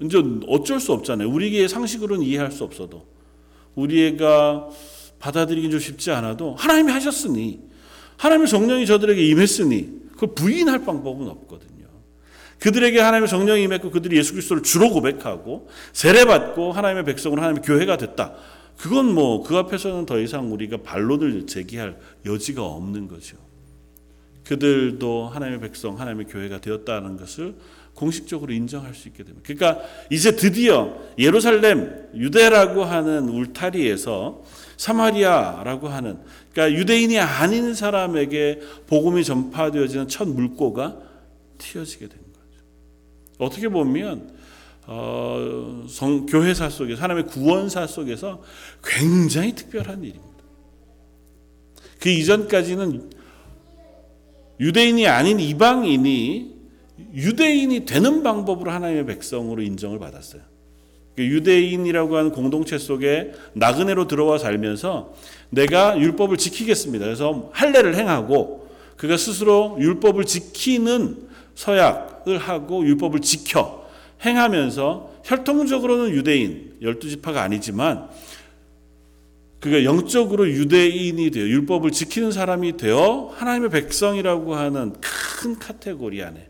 이제 0.00 0.44
어쩔 0.48 0.80
수 0.80 0.92
없잖아요. 0.92 1.28
우리의 1.28 1.68
상식으로는 1.68 2.24
이해할 2.24 2.50
수 2.50 2.64
없어도 2.64 3.06
우리가 3.74 4.68
받아들이긴 5.18 5.70
좀 5.70 5.78
쉽지 5.78 6.10
않아도 6.10 6.54
하나님이 6.54 6.90
하셨으니 6.90 7.60
하나님의 8.16 8.48
성령이 8.48 8.86
저들에게 8.86 9.24
임했으니 9.28 10.02
그걸 10.12 10.34
부인할 10.34 10.84
방법은 10.84 11.28
없거든요. 11.28 11.86
그들에게 12.58 12.98
하나님의 13.00 13.28
성령이 13.28 13.62
임했고 13.64 13.90
그들이 13.90 14.16
예수 14.16 14.32
그리스도를 14.32 14.62
주로 14.62 14.90
고백하고 14.90 15.68
세례받고 15.92 16.72
하나님의 16.72 17.04
백성으로 17.04 17.42
하나님의 17.42 17.62
교회가 17.64 17.96
됐다. 17.96 18.34
그건 18.78 19.12
뭐 19.14 19.42
그 19.42 19.56
앞에서는 19.56 20.06
더 20.06 20.18
이상 20.18 20.52
우리가 20.52 20.78
반론을 20.78 21.46
제기할 21.46 21.98
여지가 22.24 22.64
없는 22.64 23.08
거죠. 23.08 23.36
그들도 24.44 25.28
하나님의 25.28 25.60
백성, 25.60 25.98
하나님의 26.00 26.26
교회가 26.26 26.60
되었다는 26.60 27.16
것을 27.16 27.54
공식적으로 27.94 28.52
인정할 28.52 28.94
수 28.94 29.08
있게 29.08 29.22
됩니다. 29.22 29.42
그러니까 29.46 29.84
이제 30.10 30.34
드디어 30.34 30.96
예루살렘 31.18 32.08
유대라고 32.14 32.84
하는 32.84 33.28
울타리에서 33.28 34.42
사마리아라고 34.76 35.88
하는 35.88 36.18
그러니까 36.52 36.78
유대인이 36.78 37.18
아닌 37.18 37.74
사람에게 37.74 38.60
복음이 38.86 39.24
전파되어지는 39.24 40.08
첫 40.08 40.26
물꼬가 40.26 40.96
튀어지게 41.58 42.08
된 42.08 42.18
거죠. 42.18 42.64
어떻게 43.38 43.68
보면 43.68 44.32
어, 44.86 45.84
성, 45.88 46.26
교회사 46.26 46.68
속에서 46.68 47.02
하나님의 47.02 47.30
구원사 47.30 47.86
속에서 47.86 48.42
굉장히 48.82 49.54
특별한 49.54 50.02
일입니다. 50.02 50.32
그 52.00 52.08
이전까지는 52.08 53.21
유대인이 54.62 55.08
아닌 55.08 55.40
이방인이 55.40 56.52
유대인이 57.14 57.84
되는 57.84 58.22
방법으로 58.22 58.70
하나님의 58.70 59.06
백성으로 59.06 59.60
인정을 59.60 59.98
받았어요. 59.98 60.40
유대인이라고 61.18 62.16
하는 62.16 62.30
공동체 62.30 62.78
속에 62.78 63.32
나그네로 63.54 64.06
들어와 64.06 64.38
살면서 64.38 65.14
내가 65.50 65.98
율법을 65.98 66.38
지키겠습니다. 66.38 67.04
그래서 67.04 67.50
할례를 67.52 67.96
행하고 67.96 68.70
그가 68.96 69.16
스스로 69.16 69.76
율법을 69.80 70.24
지키는 70.24 71.28
서약을 71.56 72.38
하고 72.38 72.86
율법을 72.86 73.20
지켜 73.20 73.84
행하면서 74.24 75.10
혈통적으로는 75.24 76.10
유대인 76.10 76.76
열두 76.80 77.08
지파가 77.10 77.42
아니지만 77.42 78.08
그가 79.62 79.84
영적으로 79.84 80.48
유대인이 80.48 81.30
되어 81.30 81.44
율법을 81.44 81.92
지키는 81.92 82.32
사람이 82.32 82.76
되어 82.76 83.32
하나님의 83.36 83.70
백성이라고 83.70 84.56
하는 84.56 84.92
큰 85.00 85.56
카테고리 85.56 86.20
안에 86.20 86.48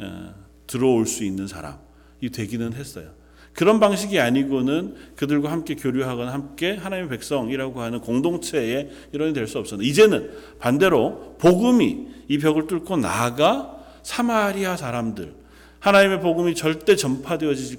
어, 0.00 0.34
들어올 0.66 1.06
수 1.06 1.22
있는 1.22 1.46
사람이 1.46 2.30
되기는 2.32 2.72
했어요. 2.72 3.10
그런 3.52 3.78
방식이 3.78 4.18
아니고는 4.18 4.96
그들과 5.14 5.52
함께 5.52 5.76
교류하거나 5.76 6.32
함께 6.32 6.74
하나님의 6.74 7.10
백성이라고 7.10 7.80
하는 7.80 8.00
공동체의 8.00 8.90
일원이 9.12 9.32
될 9.34 9.46
수 9.46 9.58
없었는데 9.58 9.88
이제는 9.88 10.30
반대로 10.58 11.36
복음이 11.38 12.08
이 12.26 12.38
벽을 12.38 12.66
뚫고 12.66 12.96
나아가 12.96 13.78
사마리아 14.02 14.76
사람들 14.76 15.32
하나님의 15.80 16.20
복음이 16.20 16.54
절대 16.54 16.96
전파되어질 16.96 17.78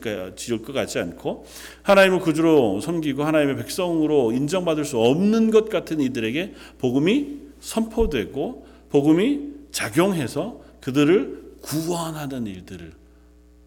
것 0.61 0.73
같지 0.73 0.99
않고 0.99 1.45
하나님을 1.83 2.19
구주로 2.19 2.79
섬기고 2.79 3.23
하나님의 3.23 3.57
백성으로 3.57 4.31
인정받을 4.31 4.85
수 4.85 4.97
없는 4.99 5.51
것 5.51 5.69
같은 5.69 5.99
이들에게 5.99 6.53
복음이 6.77 7.39
선포되고 7.59 8.67
복음이 8.89 9.49
작용해서 9.71 10.61
그들을 10.81 11.57
구원하는 11.61 12.47
일들을 12.47 12.93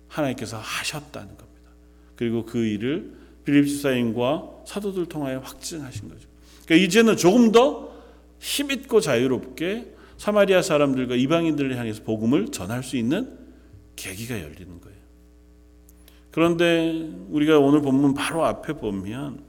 하나님께서 0.08 0.58
하셨다는 0.58 1.28
겁니다. 1.36 1.70
그리고 2.16 2.44
그 2.44 2.64
일을 2.64 3.12
빌립 3.44 3.66
지사님과 3.66 4.50
사도들 4.66 5.06
통하여 5.06 5.40
확증하신 5.40 6.08
거죠. 6.08 6.28
그러니까 6.64 6.86
이제는 6.86 7.16
조금 7.16 7.52
더 7.52 7.92
힘있고 8.38 9.00
자유롭게 9.00 9.92
사마리아 10.16 10.62
사람들과 10.62 11.16
이방인들을 11.16 11.76
향해서 11.76 12.02
복음을 12.04 12.48
전할 12.48 12.82
수 12.82 12.96
있는 12.96 13.41
계기가 13.96 14.40
열리는 14.40 14.80
거예요. 14.80 14.99
그런데 16.30 17.11
우리가 17.28 17.58
오늘 17.58 17.82
본문 17.82 18.14
바로 18.14 18.44
앞에 18.44 18.75
보면 18.75 19.44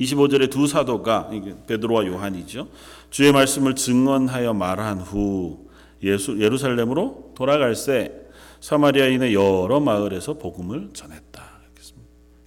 25절에 0.00 0.50
두 0.50 0.66
사도가 0.66 1.30
베드로와 1.66 2.06
요한이죠. 2.06 2.68
주의 3.10 3.32
말씀을 3.32 3.74
증언하여 3.74 4.54
말한 4.54 5.00
후 5.00 5.68
예수, 6.02 6.40
예루살렘으로 6.40 7.32
돌아갈새 7.36 8.12
사마리아인의 8.60 9.34
여러 9.34 9.80
마을에서 9.80 10.34
복음을 10.34 10.90
전했다. 10.92 11.50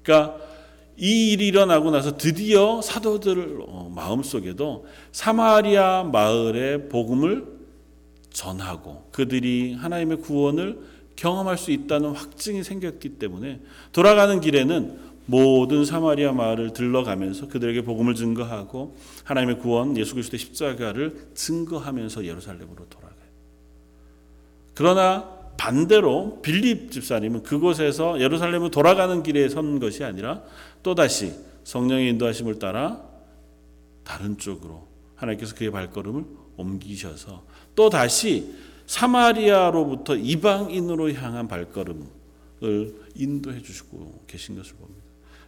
그러니까 0.03 0.37
이 0.97 1.31
일이 1.31 1.47
일어나고 1.47 1.89
나서 1.91 2.17
드디어 2.17 2.81
사도들 2.81 3.61
어, 3.67 3.91
마음속에도 3.93 4.85
사마리아 5.11 6.03
마을의 6.03 6.89
복음을 6.89 7.47
전하고 8.33 9.07
그들이 9.11 9.73
하나님의 9.75 10.17
구원을 10.17 10.79
경험할 11.15 11.57
수 11.57 11.71
있다는 11.71 12.11
확증이 12.11 12.63
생겼기 12.63 13.17
때문에 13.19 13.61
돌아가는 13.91 14.41
길에는 14.41 15.13
모든 15.25 15.85
사마리아 15.85 16.33
마을을 16.33 16.73
들러가면서 16.73 17.47
그들에게 17.47 17.83
복음을 17.83 18.13
증거하고 18.15 18.97
하나님의 19.23 19.59
구원 19.59 19.95
예수 19.95 20.15
그리스도의 20.15 20.39
십자가를 20.39 21.29
증거하면서 21.33 22.25
예루살렘으로 22.25 22.87
돌아가요. 22.89 23.13
그러나 24.73 25.29
반대로 25.55 26.41
빌립 26.41 26.91
집사님은 26.91 27.43
그곳에서 27.43 28.19
예루살렘으로 28.19 28.69
돌아가는 28.69 29.23
길에 29.23 29.47
선 29.47 29.79
것이 29.79 30.03
아니라 30.03 30.41
또다시 30.81 31.33
성령의 31.63 32.09
인도하심을 32.09 32.59
따라 32.59 33.01
다른 34.03 34.37
쪽으로 34.37 34.87
하나님께서 35.15 35.55
그의 35.55 35.71
발걸음을 35.71 36.25
옮기셔서 36.57 37.43
또 37.75 37.89
다시 37.89 38.53
사마리아로부터 38.85 40.15
이방인으로 40.15 41.13
향한 41.13 41.47
발걸음을 41.47 42.05
인도해 43.15 43.61
주시고 43.61 44.23
계신 44.27 44.55
것을 44.55 44.75
봅니다. 44.75 45.03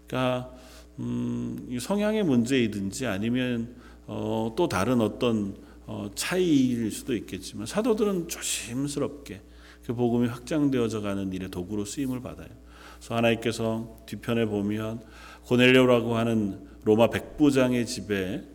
그러니까 0.08 0.51
음, 1.00 1.77
성향의 1.79 2.24
문제이든지 2.24 3.08
아니면 3.08 3.75
어, 4.08 4.53
또 4.55 4.67
다른 4.67 5.01
어떤 5.01 5.55
어, 5.88 6.10
차이일 6.15 6.91
수도 6.91 7.15
있겠지만 7.15 7.65
사도들은 7.67 8.27
조심스럽게 8.27 9.41
그 9.86 9.94
복음이 9.94 10.27
확장되어져 10.27 11.01
가는 11.01 11.32
일의 11.32 11.51
도구로 11.51 11.86
쓰임을 11.86 12.22
받아요. 12.22 12.50
그래서 12.98 13.15
하나님께서 13.15 13.98
뒤편에 14.08 14.46
보면 14.46 15.01
고넬료라고 15.46 16.15
하는 16.15 16.60
로마 16.86 17.10
백부장의 17.10 17.86
집에 17.86 18.44
어, 18.44 18.55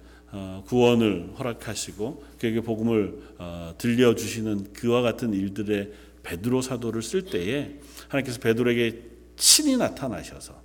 구원을 0.67 1.33
허락하시고 1.39 2.25
그에게 2.39 2.61
복음을 2.61 3.21
어, 3.39 3.75
들려 3.79 4.15
주시는 4.15 4.73
그와 4.73 5.03
같은 5.03 5.35
일들의 5.35 5.93
베드로 6.23 6.63
사도를 6.63 7.03
쓸 7.03 7.23
때에 7.23 7.81
하나님께서 8.09 8.41
베드로에게 8.41 9.03
친히 9.37 9.77
나타나셔서 9.77 10.61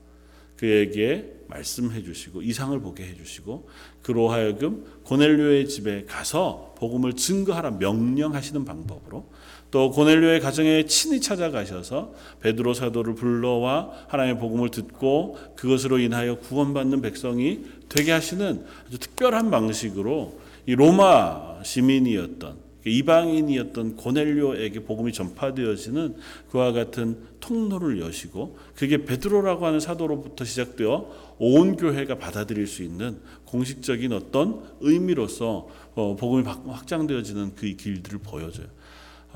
그에게 0.57 1.33
말씀해 1.47 2.03
주시고 2.03 2.41
이상을 2.41 2.79
보게 2.79 3.05
해 3.05 3.15
주시고 3.15 3.67
그로 4.01 4.29
하여금 4.29 4.85
고넬료의 5.03 5.67
집에 5.67 6.05
가서 6.05 6.75
복음을 6.77 7.13
증거하라 7.13 7.71
명령하시는 7.71 8.65
방법으로 8.65 9.29
또 9.75 9.91
고넬료의 9.91 10.39
가정에 10.39 10.85
친히 10.85 11.19
찾아가셔서 11.19 12.13
베드로 12.39 12.73
사도를 12.73 13.13
불러와 13.13 13.91
하나님의 14.07 14.39
복음을 14.39 14.71
듣고 14.71 15.37
그것으로 15.57 15.99
인하여 15.99 16.39
구원받는 16.39 17.01
백성이 17.01 17.65
되게 17.89 18.13
하시는 18.13 18.63
아주 18.87 18.97
특별한 18.97 19.51
방식으로 19.51 20.39
이 20.65 20.75
로마 20.75 21.61
시민이었던 21.61 22.55
이방인이었던 22.85 23.97
고넬료에게 23.97 24.85
복음이 24.85 25.11
전파되어지는 25.11 26.15
그와 26.51 26.71
같은 26.71 27.17
통로를 27.41 27.99
여시고 27.99 28.57
그게 28.75 29.03
베드로라고 29.03 29.65
하는 29.65 29.81
사도로부터 29.81 30.45
시작되어 30.45 31.35
온 31.39 31.75
교회가 31.75 32.17
받아들일 32.17 32.65
수 32.67 32.81
있는 32.81 33.19
공식적인 33.43 34.13
어떤 34.13 34.61
의미로서 34.79 35.67
어, 35.95 36.15
복음이 36.15 36.43
확장되어지는 36.45 37.55
그 37.55 37.75
길들을 37.75 38.19
보여줘요. 38.19 38.67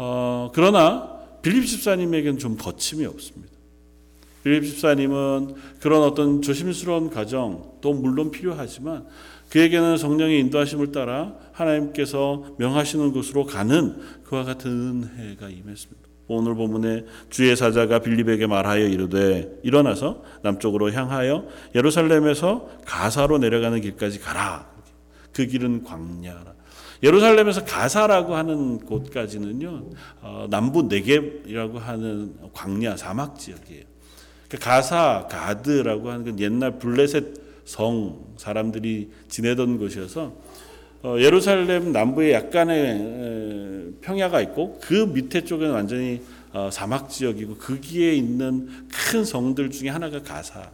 어, 0.01 0.49
그러나 0.53 1.19
빌립 1.41 1.65
집사님에게는 1.65 2.39
좀 2.39 2.55
거침이 2.55 3.05
없습니다. 3.05 3.53
빌립 4.43 4.63
집사님은 4.63 5.55
그런 5.81 6.03
어떤 6.03 6.41
조심스러운 6.41 7.09
과정도 7.09 7.93
물론 7.93 8.31
필요하지만 8.31 9.05
그에게는 9.49 9.97
성령의 9.97 10.39
인도하심을 10.39 10.93
따라 10.93 11.35
하나님께서 11.51 12.55
명하시는 12.57 13.11
곳으로 13.11 13.45
가는 13.45 13.99
그와 14.23 14.45
같은 14.45 14.71
은혜가 14.71 15.49
임했습니다. 15.49 16.07
오늘 16.27 16.55
본문에 16.55 17.05
주의 17.29 17.53
사자가 17.57 17.99
빌립에게 17.99 18.47
말하여 18.47 18.87
이르되 18.87 19.59
일어나서 19.63 20.23
남쪽으로 20.43 20.93
향하여 20.93 21.45
예루살렘에서 21.75 22.69
가사로 22.85 23.39
내려가는 23.39 23.81
길까지 23.81 24.19
가라. 24.19 24.69
그 25.33 25.45
길은 25.45 25.83
광야라. 25.83 26.58
예루살렘에서 27.01 27.63
가사라고 27.63 28.35
하는 28.35 28.79
곳까지는요 28.79 29.89
어, 30.21 30.47
남부 30.49 30.83
네겝이라고 30.83 31.79
하는 31.79 32.33
광야 32.53 32.97
사막 32.97 33.39
지역이에요. 33.39 33.83
그러니까 34.47 34.69
가사 34.69 35.27
가드라고 35.29 36.09
하는 36.09 36.25
건 36.25 36.39
옛날 36.39 36.77
블레셋 36.79 37.49
성 37.65 38.33
사람들이 38.37 39.11
지내던 39.27 39.77
곳이어서 39.77 40.33
어, 41.03 41.15
예루살렘 41.19 41.91
남부에 41.93 42.33
약간의 42.33 43.93
평야가 44.01 44.41
있고 44.41 44.79
그 44.81 44.93
밑에 44.93 45.43
쪽은 45.45 45.71
완전히 45.71 46.21
어, 46.51 46.69
사막 46.71 47.09
지역이고 47.09 47.55
거기에 47.55 48.13
있는 48.13 48.67
큰 48.89 49.23
성들 49.23 49.69
중에 49.69 49.89
하나가 49.89 50.21
가사. 50.21 50.71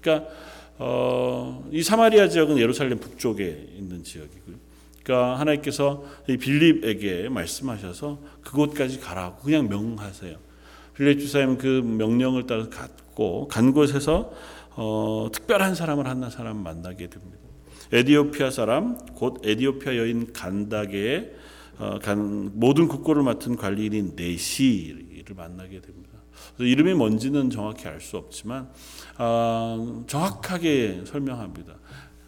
그러니까 0.00 0.30
어, 0.78 1.68
이 1.70 1.82
사마리아 1.82 2.28
지역은 2.28 2.58
예루살렘 2.58 2.98
북쪽에 2.98 3.68
있는 3.76 4.02
지역이고요. 4.02 4.67
그러니까 5.08 5.40
하나님께서 5.40 6.04
이 6.28 6.36
빌립에게 6.36 7.30
말씀하셔서 7.30 8.18
그곳까지 8.42 9.00
가라고 9.00 9.42
그냥 9.42 9.66
명하세요. 9.66 10.36
빌립 10.94 11.20
주사님 11.20 11.56
그 11.56 11.66
명령을 11.66 12.46
따라 12.46 12.68
갔고 12.68 13.48
간 13.48 13.72
곳에서 13.72 14.30
어, 14.72 15.30
특별한 15.32 15.74
사람을 15.74 16.06
하나 16.06 16.28
사람 16.28 16.62
만나게 16.62 17.08
됩니다. 17.08 17.38
에디오피아 17.90 18.50
사람 18.50 18.98
곧 19.14 19.40
에디오피아 19.42 19.96
여인 19.96 20.30
간다게의 20.34 21.32
어, 21.78 21.98
간, 22.02 22.50
모든 22.52 22.86
국고를 22.86 23.22
맡은 23.22 23.56
관리인인 23.56 24.12
네시를 24.14 25.34
만나게 25.34 25.80
됩니다. 25.80 26.18
이름이 26.58 26.92
뭔지는 26.92 27.48
정확히 27.48 27.88
알 27.88 28.02
수 28.02 28.18
없지만 28.18 28.68
어, 29.16 30.04
정확하게 30.06 31.04
설명합니다. 31.06 31.72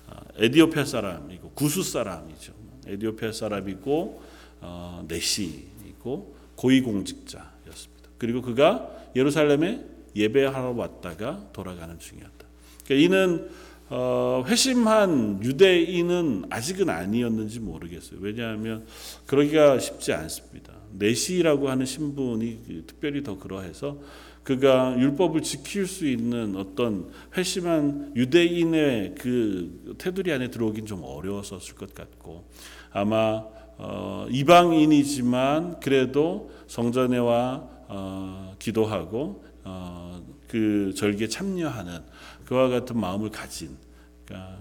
어, 0.06 0.16
에디오피아 0.38 0.86
사람이고 0.86 1.50
구수 1.50 1.82
사람이죠. 1.82 2.59
에디오피아 2.92 3.32
사람이고 3.32 4.22
어, 4.60 5.04
네시이고 5.08 6.36
고위공직자였습니다. 6.56 8.10
그리고 8.18 8.42
그가 8.42 8.90
예루살렘에 9.16 9.84
예배하러 10.14 10.72
왔다가 10.72 11.48
돌아가는 11.52 11.98
중이었다. 11.98 12.46
그러니까 12.84 13.04
이는 13.04 13.50
어, 13.88 14.44
회심한 14.46 15.42
유대인은 15.42 16.44
아직은 16.48 16.88
아니었는지 16.88 17.58
모르겠어요. 17.58 18.20
왜냐하면 18.20 18.86
그러기가 19.26 19.78
쉽지 19.78 20.12
않습니다. 20.12 20.74
내시라고 20.92 21.68
하는 21.68 21.86
신분이 21.86 22.84
특별히 22.86 23.22
더 23.22 23.38
그러해서 23.38 23.98
그가 24.44 24.96
율법을 24.98 25.42
지킬 25.42 25.86
수 25.86 26.06
있는 26.06 26.56
어떤 26.56 27.10
회심한 27.36 28.12
유대인의 28.16 29.14
그 29.18 29.96
테두리 29.98 30.32
안에 30.32 30.50
들어오긴 30.50 30.86
좀 30.86 31.02
어려웠었을 31.04 31.74
것 31.74 31.94
같고 31.94 32.48
아마 32.92 33.44
어, 33.78 34.26
이방인이지만 34.28 35.80
그래도 35.80 36.50
성전에 36.66 37.18
와 37.18 37.68
어, 37.88 38.54
기도하고 38.58 39.44
어, 39.64 40.22
그 40.46 40.92
절기에 40.94 41.28
참여하는 41.28 42.02
그와 42.44 42.68
같은 42.68 42.98
마음을 42.98 43.30
가진 43.30 43.76
그러니까 44.24 44.58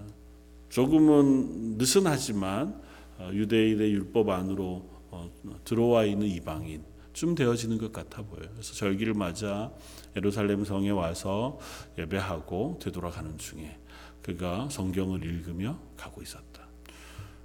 조금은 0.68 1.76
느슨하지만 1.76 2.80
어, 3.18 3.30
유대인의 3.32 3.92
율법 3.92 4.28
안으로 4.30 4.88
어, 5.10 5.30
들어와 5.64 6.04
있는 6.04 6.26
이방인 6.26 6.82
좀 7.12 7.34
되어지는 7.34 7.78
것 7.78 7.92
같아 7.92 8.22
보여요. 8.22 8.48
그래서 8.52 8.72
절기를 8.72 9.14
맞아 9.14 9.70
예루살렘 10.16 10.64
성에 10.64 10.90
와서 10.90 11.58
예배하고 11.98 12.78
되돌아가는 12.82 13.36
중에 13.36 13.78
그가 14.22 14.68
성경을 14.70 15.24
읽으며 15.24 15.78
가고 15.96 16.22
있었다. 16.22 16.49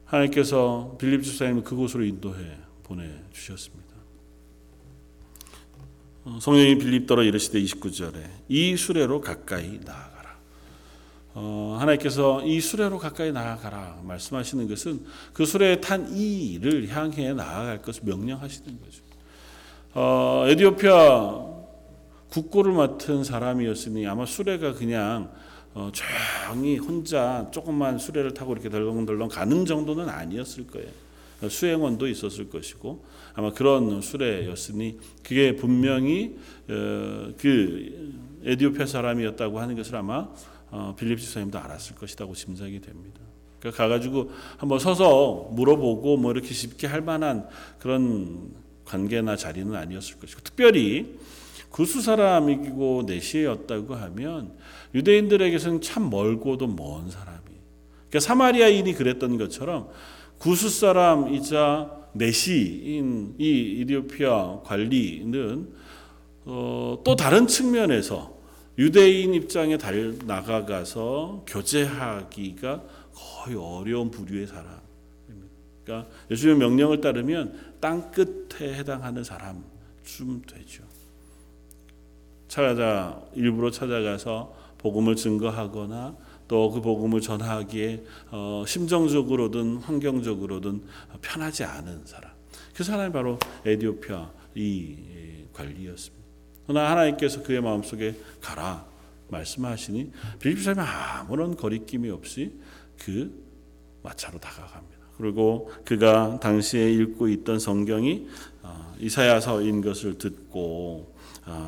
하나님께서 0.05 0.95
빌립 0.99 1.23
집사님을 1.23 1.63
그곳으로 1.63 2.03
인도해 2.03 2.57
보내 2.83 3.09
주셨습니다. 3.31 3.85
어, 6.25 6.39
성령이 6.41 6.77
빌립더러 6.77 7.23
이르시되 7.23 7.61
29절에 7.61 8.23
이 8.49 8.75
수레로 8.75 9.21
가까이 9.21 9.79
나아가라. 9.83 10.37
어, 11.35 11.77
하나님께서 11.79 12.43
이 12.45 12.59
수레로 12.59 12.97
가까이 12.97 13.31
나아가라 13.31 14.01
말씀하시는 14.03 14.67
것은 14.67 15.05
그 15.33 15.45
수레에 15.45 15.81
탄 15.81 16.15
이를 16.15 16.87
향해 16.89 17.33
나아갈 17.33 17.81
것을 17.81 18.03
명령하시는 18.05 18.79
거죠. 18.79 19.03
어, 19.93 20.45
에디오피아 20.47 21.55
국고를 22.29 22.73
맡은 22.73 23.23
사람이었으니 23.23 24.07
아마 24.07 24.25
수레가 24.25 24.73
그냥 24.73 25.31
어, 25.75 25.91
조용히 25.91 26.77
혼자 26.77 27.49
조금만 27.51 27.99
수레를 27.99 28.33
타고 28.33 28.53
이렇게 28.53 28.69
덜렁덜렁 28.69 29.27
가는 29.27 29.65
정도는 29.65 30.07
아니었을 30.07 30.67
거예요. 30.67 30.87
수행원도 31.49 32.07
있었을 32.07 32.49
것이고 32.49 33.03
아마 33.33 33.51
그런 33.51 34.01
수레였으니 34.01 34.97
그게 35.21 35.53
분명히 35.57 36.37
어, 36.69 37.33
그 37.37 38.13
에디오피아 38.45 38.85
사람이었다고 38.85 39.59
하는 39.59 39.75
것을 39.75 39.97
아마 39.97 40.29
어, 40.71 40.95
빌립 40.97 41.19
집사님도 41.19 41.59
알았을 41.59 41.97
것이라고 41.97 42.33
짐작이 42.33 42.79
됩니다. 42.79 43.19
그러니까 43.59 43.83
가가지고 43.83 44.31
한번 44.57 44.79
서서 44.79 45.49
물어보고 45.51 46.15
뭐 46.15 46.31
이렇게 46.31 46.53
쉽게 46.53 46.87
할 46.87 47.01
만한 47.01 47.49
그런 47.79 48.53
관계나 48.85 49.35
자리는 49.35 49.75
아니었을 49.75 50.19
것이고 50.19 50.39
특별히 50.41 51.17
구수 51.75 52.01
사람이고 52.01 53.03
내시였다고 53.05 53.95
하면 53.95 54.53
유대인들에게서는 54.93 55.81
참 55.81 56.09
멀고도 56.09 56.67
먼 56.67 57.09
사람이. 57.09 57.41
그러니까 58.07 58.19
사마리아인이 58.21 58.93
그랬던 58.93 59.37
것처럼 59.37 59.89
구수 60.37 60.69
사람이자 60.69 62.11
내시인 62.13 63.35
이 63.37 63.81
이디오피아 63.81 64.61
관리는 64.63 65.67
어, 66.45 67.01
또 67.03 67.17
다른 67.17 67.45
측면에서 67.45 68.37
유대인 68.77 69.33
입장에 69.33 69.77
달 69.77 70.17
나가가서 70.25 71.43
교제하기가 71.45 72.83
거의 73.13 73.57
어려운 73.57 74.11
부류의 74.11 74.47
사람. 74.47 74.79
그러니까 75.83 76.09
예수님의 76.31 76.57
명령을 76.57 77.01
따르면 77.01 77.75
땅 77.81 78.11
끝에 78.11 78.75
해당하는 78.75 79.25
사람쯤 79.25 80.43
되죠. 80.47 80.94
찾아 82.55 83.19
일부러 83.35 83.69
찾아가서 83.69 84.55
복음을 84.77 85.17
증거하거나 85.17 86.15
또 86.47 86.71
그 86.71 86.79
복음을 86.79 87.19
전하기에 87.19 88.03
어, 88.31 88.63
심정적으로든 88.65 89.77
환경적으로든 89.77 90.83
편하지 91.21 91.65
않은 91.65 92.05
사람. 92.05 92.31
그 92.73 92.83
사람이 92.85 93.11
바로 93.11 93.37
에디오피아 93.65 94.29
이 94.55 94.95
관리였습니다. 95.51 96.25
그러나 96.65 96.91
하나님께서 96.91 97.43
그의 97.43 97.61
마음속에 97.61 98.15
가라 98.39 98.85
말씀하시니 99.27 100.11
빌립 100.39 100.61
사람이 100.61 100.87
아무런 100.87 101.57
거리낌이 101.57 102.09
없이 102.09 102.53
그 102.97 103.33
마차로 104.01 104.39
다가갑니다. 104.39 104.95
그리고 105.17 105.71
그가 105.83 106.39
당시에 106.39 106.89
읽고 106.93 107.27
있던 107.27 107.59
성경이 107.59 108.27
어, 108.63 108.95
이사야서인 108.99 109.81
것을 109.81 110.17
듣고 110.17 111.11
어, 111.11 111.14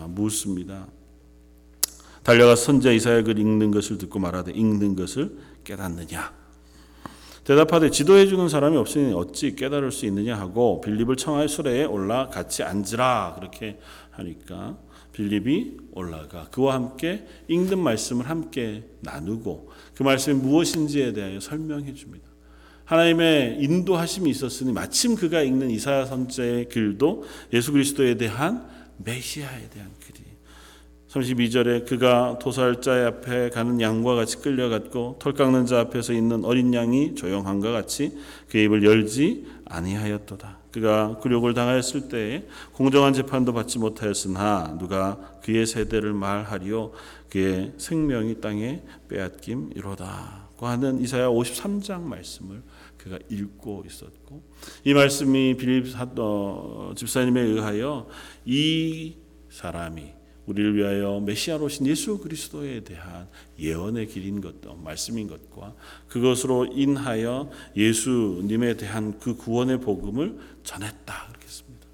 묻습니다. 0.07 0.87
달려가 2.23 2.57
선자 2.57 2.91
이사야 2.91 3.23
글 3.23 3.39
읽는 3.39 3.71
것을 3.71 3.97
듣고 3.97 4.19
말하되 4.19 4.51
읽는 4.51 4.97
것을 4.97 5.37
깨닫느냐 5.63 6.33
대답하되 7.45 7.89
지도해 7.89 8.27
주는 8.27 8.49
사람이 8.49 8.75
없으니 8.75 9.13
어찌 9.13 9.55
깨달을 9.55 9.93
수 9.93 10.05
있느냐 10.07 10.37
하고 10.37 10.81
빌립을 10.81 11.15
청하여 11.15 11.47
수레에 11.47 11.85
올라 11.85 12.27
같이 12.27 12.63
앉으라 12.63 13.35
그렇게 13.39 13.79
하니까 14.11 14.77
빌립이 15.13 15.77
올라가 15.93 16.49
그와 16.51 16.73
함께 16.73 17.25
읽는 17.47 17.79
말씀을 17.79 18.29
함께 18.29 18.83
나누고 18.99 19.71
그 19.95 20.03
말씀이 20.03 20.35
무엇인지에 20.37 21.13
대하여 21.13 21.39
설명해 21.39 21.93
줍니다. 21.93 22.27
하나님의 22.83 23.59
인도하심이 23.61 24.29
있었으니 24.29 24.73
마침 24.73 25.15
그가 25.15 25.41
읽는 25.41 25.71
이사야 25.71 26.05
선자의 26.05 26.67
글도 26.67 27.23
예수 27.53 27.71
그리스도에 27.71 28.15
대한 28.15 28.76
메시아에 28.97 29.69
대한 29.69 29.91
글이. 30.05 30.37
32절에 31.09 31.87
그가 31.87 32.37
도살자 32.39 33.07
앞에 33.07 33.49
가는 33.49 33.79
양과 33.79 34.15
같이 34.15 34.37
끌려갔고 34.37 35.17
털 35.19 35.33
깎는 35.33 35.65
자 35.65 35.79
앞에서 35.79 36.13
있는 36.13 36.43
어린 36.43 36.73
양이 36.73 37.15
조용함과 37.15 37.71
같이 37.71 38.17
그 38.49 38.57
입을 38.57 38.83
열지 38.83 39.47
아니하였도다. 39.65 40.57
그가 40.71 41.17
굴욕을 41.21 41.53
당하였을 41.53 42.09
때에 42.09 42.45
공정한 42.73 43.13
재판도 43.13 43.53
받지 43.53 43.79
못하였으나 43.79 44.77
누가 44.79 45.17
그의 45.43 45.65
세대를 45.65 46.13
말하리요? 46.13 46.91
그의 47.29 47.73
생명이 47.77 48.41
땅에 48.41 48.83
빼앗김이로다고 49.09 50.67
하는 50.67 51.01
이사야 51.01 51.29
53장 51.29 52.01
말씀을 52.01 52.61
그가 53.07 53.19
읽고 53.29 53.83
있었고 53.87 54.43
이 54.83 54.93
말씀이 54.93 55.55
빌립 55.57 55.93
어, 56.17 56.93
집사님에 56.95 57.41
의하여 57.41 58.07
이 58.45 59.15
사람이 59.49 60.17
우리를 60.47 60.75
위하여 60.75 61.19
메시아로 61.19 61.65
오신 61.65 61.87
예수 61.87 62.17
그리스도에 62.19 62.79
대한 62.81 63.27
예언의 63.59 64.07
길인 64.07 64.39
것도 64.39 64.75
말씀인 64.75 65.27
것과 65.27 65.75
그것으로 66.07 66.67
인하여 66.71 67.51
예수님에 67.75 68.77
대한 68.77 69.19
그 69.19 69.35
구원의 69.35 69.81
복음을 69.81 70.39
전했다 70.63 71.27
그렇겠습니다. 71.27 71.87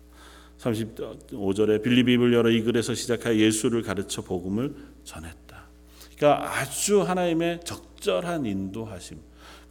35절에 0.60 1.82
빌립 1.82 2.10
입을 2.10 2.34
열어 2.34 2.50
이 2.50 2.62
글에서 2.62 2.94
시작하여 2.94 3.36
예수를 3.38 3.82
가르쳐 3.82 4.22
복음을 4.22 4.76
전했다. 5.04 5.68
그러니까 6.16 6.60
아주 6.60 7.02
하나님의 7.02 7.62
적절한 7.66 8.46
인도하심 8.46 9.20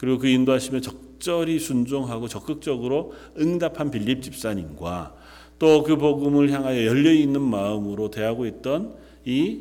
그리고 0.03 0.19
그 0.19 0.27
인도하심에 0.27 0.81
적절히 0.81 1.61
순종하고 1.61 2.27
적극적으로 2.27 3.13
응답한 3.39 3.93
빌립 3.93 4.21
집사님과 4.21 5.15
또 5.61 5.85
그 5.85 5.97
복음을 5.97 6.51
향하여 6.51 6.85
열려 6.87 7.13
있는 7.13 7.41
마음으로 7.41 8.11
대하고 8.11 8.47
있던 8.47 8.97
이 9.25 9.61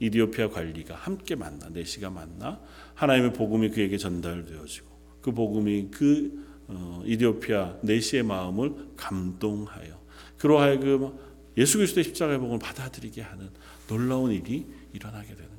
이디오피아 0.00 0.50
관리가 0.50 0.94
함께 0.94 1.34
만나 1.34 1.70
네시가 1.70 2.10
만나 2.10 2.60
하나님의 2.92 3.32
복음이 3.32 3.70
그에게 3.70 3.96
전달되어지고 3.96 4.86
그 5.22 5.32
복음이 5.32 5.88
그 5.90 6.44
어, 6.68 7.02
이디오피아 7.06 7.76
네시의 7.80 8.22
마음을 8.22 8.74
감동하여 8.98 9.98
그러하여금 10.36 11.14
예수 11.56 11.78
그리스도의 11.78 12.04
십자가의 12.04 12.38
복음을 12.38 12.58
받아들이게 12.58 13.22
하는 13.22 13.48
놀라운 13.88 14.30
일이 14.30 14.66
일어나게 14.92 15.28
되는. 15.28 15.53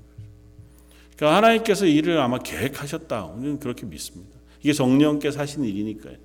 그러니까 1.15 1.37
하나님께서 1.37 1.85
이를 1.85 2.19
아마 2.19 2.39
계획하셨다. 2.39 3.25
우리는 3.25 3.59
그렇게 3.59 3.85
믿습니다. 3.85 4.35
이게 4.61 4.73
성령께서 4.73 5.39
하신 5.39 5.63
일이니까요. 5.63 6.15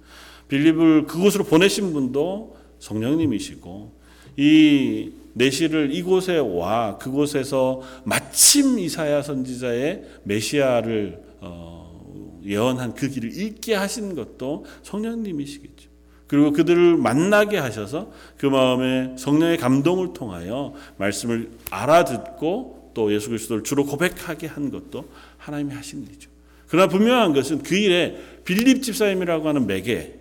빌립을 0.48 1.06
그곳으로 1.06 1.44
보내신 1.44 1.92
분도 1.92 2.56
성령님이시고 2.80 4.00
이 4.36 5.12
내시를 5.34 5.94
이곳에 5.94 6.38
와 6.38 6.98
그곳에서 6.98 7.82
마침 8.04 8.78
이사야 8.78 9.22
선지자의 9.22 10.02
메시아를 10.24 11.22
어, 11.40 12.40
예언한 12.44 12.94
그 12.94 13.08
길을 13.08 13.36
읽게 13.36 13.74
하신 13.74 14.14
것도 14.14 14.64
성령님이시겠죠. 14.82 15.88
그리고 16.26 16.52
그들을 16.52 16.96
만나게 16.96 17.58
하셔서 17.58 18.10
그 18.36 18.46
마음에 18.46 19.14
성령의 19.18 19.58
감동을 19.58 20.12
통하여 20.12 20.74
말씀을 20.96 21.50
알아듣고 21.70 22.79
또 22.94 23.12
예수 23.12 23.28
그리스도를 23.28 23.62
주로 23.64 23.84
고백하게 23.84 24.46
한 24.46 24.70
것도 24.70 25.08
하나님이 25.38 25.74
하신 25.74 26.04
일이죠. 26.04 26.30
그러나 26.66 26.88
분명한 26.88 27.32
것은 27.32 27.62
그 27.62 27.74
일에 27.74 28.16
빌립 28.44 28.82
집사님이라고 28.82 29.48
하는 29.48 29.66
매개 29.66 30.14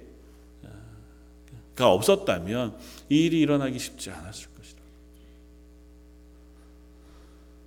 가 1.76 1.92
없었다면 1.92 2.76
이 3.10 3.26
일이 3.26 3.40
일어나기 3.40 3.80
쉽지 3.80 4.10
않았을 4.10 4.48
것이다. 4.58 4.82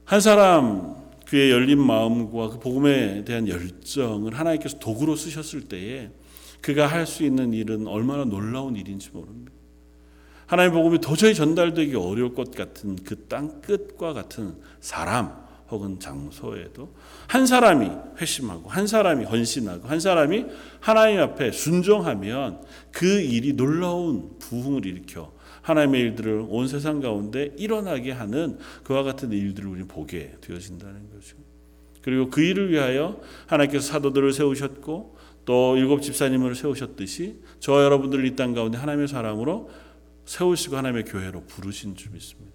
한 0.05 0.21
사람 0.21 0.97
그의 1.27 1.51
열린 1.51 1.81
마음과 1.81 2.51
그 2.51 2.59
복음에 2.59 3.25
대한 3.25 3.49
열정을 3.49 4.35
하나님께서 4.35 4.79
도구로 4.79 5.17
쓰셨을 5.17 5.63
때에 5.69 6.11
그가 6.61 6.87
할 6.87 7.07
수 7.07 7.25
있는 7.25 7.55
일은 7.55 7.87
얼마나 7.87 8.25
놀라운 8.25 8.77
일인지 8.77 9.09
모릅니다. 9.13 9.53
하나님의 10.47 10.77
복음이 10.79 11.01
도저히 11.01 11.35
전달되기 11.35 11.95
어려울 11.97 12.35
것 12.35 12.51
같은 12.55 12.97
그 12.97 13.27
땅 13.29 13.61
끝과 13.63 14.13
같은 14.13 14.57
사람 14.81 15.43
혹은 15.71 15.99
장소에도 15.99 16.93
한 17.29 17.47
사람이 17.47 17.91
회심하고 18.21 18.69
한 18.69 18.87
사람이 18.87 19.25
헌신하고 19.25 19.89
한 19.89 20.01
사람이 20.01 20.45
하나님 20.81 21.21
앞에 21.21 21.51
순종하면 21.53 22.61
그 22.91 23.07
일이 23.21 23.55
놀라운 23.55 24.39
부흥을 24.39 24.85
일으켜 24.85 25.33
하나님의 25.63 26.01
일들을 26.01 26.47
온 26.49 26.69
세상 26.69 27.01
가운데 27.01 27.53
일어나게 27.57 28.11
하는 28.13 28.59
그와 28.83 29.03
같은 29.03 29.33
일들을 29.33 29.71
우리 29.71 29.85
보게 29.85 30.33
되어진다는 30.43 31.09
거죠. 31.11 31.37
그리고 32.03 32.29
그 32.29 32.43
일을 32.43 32.71
위하여 32.71 33.21
하나님께서 33.47 33.87
사도들을 33.93 34.33
세우셨고 34.33 35.17
또 35.45 35.77
일곱 35.77 36.03
집사님을 36.03 36.55
세우셨듯이 36.55 37.41
저 37.61 37.83
여러분들을 37.83 38.27
이 38.27 38.37
땅 38.37 38.53
가운데 38.55 38.77
하나님의 38.77 39.09
사람으로 39.09 39.71
세우시고 40.25 40.77
하나님의 40.77 41.05
교회로 41.05 41.45
부르신 41.47 41.95
줄 41.97 42.13
믿습니다. 42.13 42.53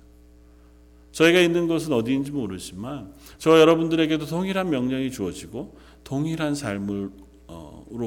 저희가 1.11 1.39
있는 1.39 1.67
곳은 1.67 1.93
어디인지 1.93 2.31
모르지만 2.31 3.13
저 3.37 3.59
여러분들에게도 3.59 4.25
동일한 4.27 4.69
명령이 4.69 5.11
주어지고 5.11 5.77
동일한 6.03 6.53
삶으로 6.55 7.11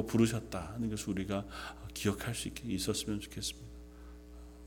부르셨다 0.06 0.72
하는 0.74 0.90
것을 0.90 1.10
우리가 1.10 1.44
기억할 1.92 2.34
수 2.34 2.48
있게 2.48 2.72
있었으면 2.72 3.20
좋겠습니다. 3.20 3.68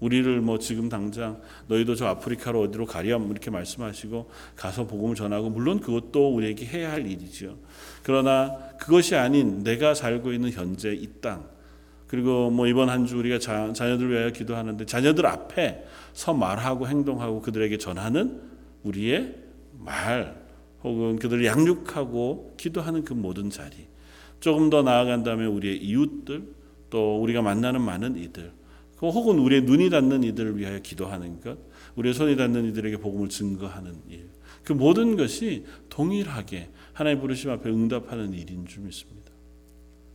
우리를 0.02 0.42
뭐 0.42 0.60
지금 0.60 0.90
당장 0.90 1.42
너희도 1.68 1.96
저 1.96 2.08
아프리카로 2.08 2.60
어디로 2.64 2.86
가렴 2.86 3.32
이렇게 3.32 3.50
말씀하시고 3.50 4.30
가서 4.58 4.86
복음을 4.86 5.16
전하고 5.16 5.50
물론 5.50 5.80
그것도 5.80 6.36
우리에게 6.36 6.66
해야 6.66 6.92
할 6.92 7.08
일이죠. 7.10 7.58
그러나 8.04 8.58
그것이 8.78 9.16
아닌 9.16 9.64
내가 9.64 9.94
살고 9.94 10.34
있는 10.34 10.52
현재 10.52 10.92
이 10.94 11.08
땅 11.22 11.53
그리고 12.14 12.52
뭐 12.52 12.68
이번 12.68 12.90
한 12.90 13.08
주 13.08 13.18
우리가 13.18 13.40
자, 13.40 13.74
자녀들 13.74 14.12
위하여 14.12 14.30
기도하는데 14.30 14.86
자녀들 14.86 15.26
앞에 15.26 15.84
서 16.14 16.32
말하고 16.32 16.88
행동하고 16.88 17.42
그들에게 17.42 17.80
전하는 17.80 18.40
우리의 18.84 19.34
말 19.80 20.40
혹은 20.84 21.18
그들을 21.18 21.44
양육하고 21.44 22.54
기도하는 22.56 23.04
그 23.04 23.14
모든 23.14 23.50
자리 23.50 23.88
조금 24.40 24.70
더 24.70 24.84
나아간다면 24.84 25.48
우리의 25.48 25.78
이웃들 25.84 26.44
또 26.92 27.20
우리가 27.20 27.42
만나는 27.42 27.82
많은 27.82 28.16
이들 28.16 28.52
그 28.96 29.10
혹은 29.10 29.40
우리의 29.40 29.64
눈이 29.64 29.90
닿는 29.90 30.24
이들을 30.24 30.60
위하여 30.60 30.78
기도하는 30.78 31.42
것 31.42 31.58
우리의 31.96 32.14
손이 32.14 32.38
닿는 32.38 32.66
이들에게 32.66 32.98
복음을 32.98 33.30
증거하는 33.30 33.96
일 34.10 34.30
그 34.64 34.72
모든 34.72 35.18
것이 35.18 35.66
동일하게 35.90 36.70
하나님 36.94 37.20
부르심 37.20 37.50
앞에 37.50 37.70
응답하는 37.70 38.34
일인 38.34 38.66
줄 38.66 38.84
믿습니다. 38.84 39.33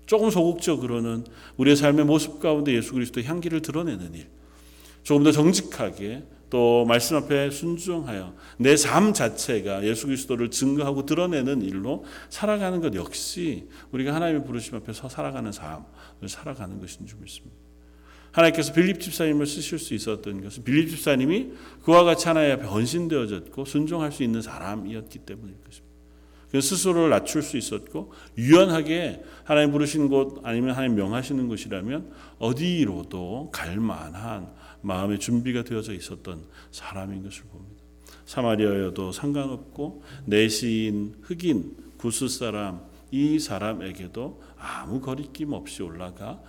조금 0.08 0.30
소극적으로는 0.30 1.24
우리의 1.58 1.76
삶의 1.76 2.06
모습 2.06 2.40
가운데 2.40 2.72
예수 2.72 2.94
그리스도의 2.94 3.26
향기를 3.26 3.60
드러내는 3.60 4.14
일, 4.14 4.26
조금 5.02 5.22
더 5.22 5.30
정직하게 5.30 6.22
또 6.48 6.86
말씀 6.86 7.16
앞에 7.16 7.50
순종하여 7.50 8.34
내 8.56 8.74
삶 8.74 9.12
자체가 9.12 9.84
예수 9.84 10.06
그리스도를 10.06 10.50
증거하고 10.50 11.04
드러내는 11.04 11.60
일로 11.60 12.06
살아가는 12.30 12.80
것 12.80 12.94
역시 12.94 13.68
우리가 13.92 14.14
하나님의 14.14 14.46
부르심 14.46 14.76
앞에 14.76 14.94
서 14.94 15.10
살아가는 15.10 15.52
삶을 15.52 16.26
살아가는 16.26 16.80
것인 16.80 17.06
줄 17.06 17.18
믿습니다. 17.20 17.54
하나님께서 18.32 18.72
빌립 18.72 19.00
집사님을 19.02 19.46
쓰실 19.46 19.78
수 19.78 19.92
있었던 19.92 20.42
것은 20.42 20.64
빌립 20.64 20.88
집사님이 20.88 21.50
그와 21.84 22.04
같이 22.04 22.28
하나님 22.28 22.52
앞에 22.52 22.64
헌신되어졌고 22.64 23.66
순종할 23.66 24.10
수 24.10 24.22
있는 24.22 24.40
사람이었기 24.40 25.18
때문일 25.18 25.56
것입니다. 25.66 25.87
그 26.50 26.60
스스로를 26.60 27.10
낮출 27.10 27.42
수 27.42 27.56
있었고 27.56 28.12
유연하게 28.36 29.22
하나님 29.44 29.72
부르신 29.72 30.08
곳 30.08 30.40
아니면 30.44 30.74
하나님 30.74 30.96
명하시는 30.96 31.48
곳이라면 31.48 32.10
어디로도 32.38 33.50
갈 33.52 33.78
만한 33.78 34.48
마음의 34.80 35.18
준비가 35.18 35.64
되어져 35.64 35.92
있었던 35.92 36.44
사람인 36.70 37.22
것을 37.22 37.44
봅니다. 37.44 37.82
사마리아여도 38.24 39.12
상관없고 39.12 40.02
내시인 40.26 41.16
흑인 41.22 41.76
구스 41.98 42.28
사람 42.28 42.80
이 43.10 43.38
사람에게도 43.38 44.42
아무 44.58 45.00
거리낌 45.00 45.52
없이 45.52 45.82
올라가 45.82 46.40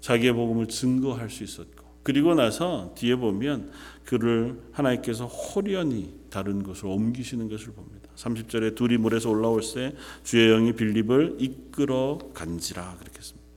자기의 0.00 0.32
복음을 0.32 0.66
증거할 0.66 1.30
수 1.30 1.44
있었고 1.44 1.86
그리고 2.02 2.34
나서 2.34 2.94
뒤에 2.96 3.16
보면 3.16 3.70
그를 4.04 4.60
하나님께서 4.72 5.26
호련히 5.26 6.14
다른 6.30 6.62
곳으로 6.62 6.92
옮기시는 6.92 7.48
것을 7.48 7.72
봅니다. 7.72 7.97
30절에 8.18 8.74
둘이 8.74 8.96
물에서 8.96 9.30
올라올 9.30 9.62
때 9.62 9.94
주의 10.24 10.48
영이 10.48 10.72
빌립을 10.72 11.36
이끌어 11.38 12.18
간지라 12.34 12.96
그렇게 12.98 13.22
습니다 13.22 13.48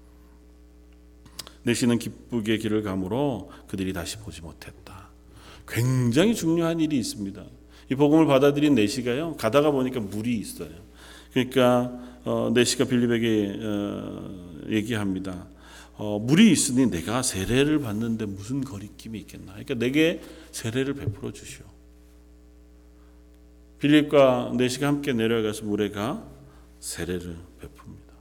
내시는 1.64 2.00
기쁘게 2.00 2.58
길을 2.58 2.84
가므로 2.84 3.52
그들이 3.68 3.94
다시 3.94 4.18
보지 4.18 4.42
못했다. 4.42 5.10
굉장히 5.68 6.36
중요한 6.36 6.80
일이 6.80 6.98
있습니다. 6.98 7.44
이 7.92 7.96
복음을 7.96 8.26
받아들인 8.26 8.76
내시가요 8.76 9.36
가다가 9.38 9.72
보니까 9.72 10.00
물이 10.00 10.36
있어요. 10.38 10.72
그러니까 11.34 11.92
어, 12.24 12.52
내시가 12.54 12.86
빌립에게 12.86 13.60
어, 13.62 14.66
얘기합니다. 14.70 15.48
어, 15.98 16.20
물이 16.20 16.52
있으니 16.52 16.90
내가 16.90 17.22
세례를 17.22 17.80
받는데 17.80 18.26
무슨 18.26 18.62
거리낌이 18.62 19.20
있겠나? 19.20 19.52
그러니까 19.54 19.76
내게 19.76 20.22
세례를 20.52 20.96
베풀어 20.96 21.32
주시오. 21.32 21.71
빌립과 23.82 24.54
내시가 24.56 24.88
함께 24.88 25.12
내려가서 25.12 25.66
물에가 25.66 26.24
세례를 26.80 27.36
베풉니다. 27.60 28.14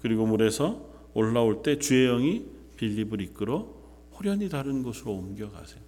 그리고 0.00 0.26
물에서 0.26 0.82
올라올 1.12 1.62
때 1.62 1.78
주의 1.78 2.06
영이 2.06 2.46
빌립을 2.76 3.20
이끌어 3.20 3.68
호련히 4.14 4.48
다른 4.48 4.82
곳으로 4.82 5.12
옮겨가세요. 5.12 5.80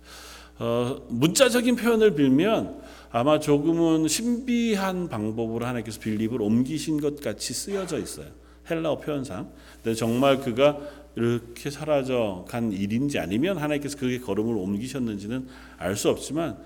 어, 0.58 1.06
문자적인 1.08 1.76
표현을 1.76 2.14
빌면 2.14 2.82
아마 3.10 3.40
조금은 3.40 4.06
신비한 4.06 5.08
방법으로 5.08 5.64
하나님께서 5.64 5.98
빌립을 6.00 6.42
옮기신 6.42 7.00
것 7.00 7.20
같이 7.20 7.54
쓰여져 7.54 7.98
있어요. 7.98 8.26
헬라어 8.70 8.98
표현상. 8.98 9.50
근데 9.82 9.94
정말 9.94 10.40
그가 10.40 10.78
이렇게 11.16 11.70
사라져 11.70 12.44
간 12.48 12.70
일인지 12.70 13.18
아니면 13.18 13.56
하나님께서 13.56 13.96
그게 13.96 14.20
걸음을 14.20 14.54
옮기셨는지는 14.54 15.48
알 15.78 15.96
수 15.96 16.10
없지만 16.10 16.58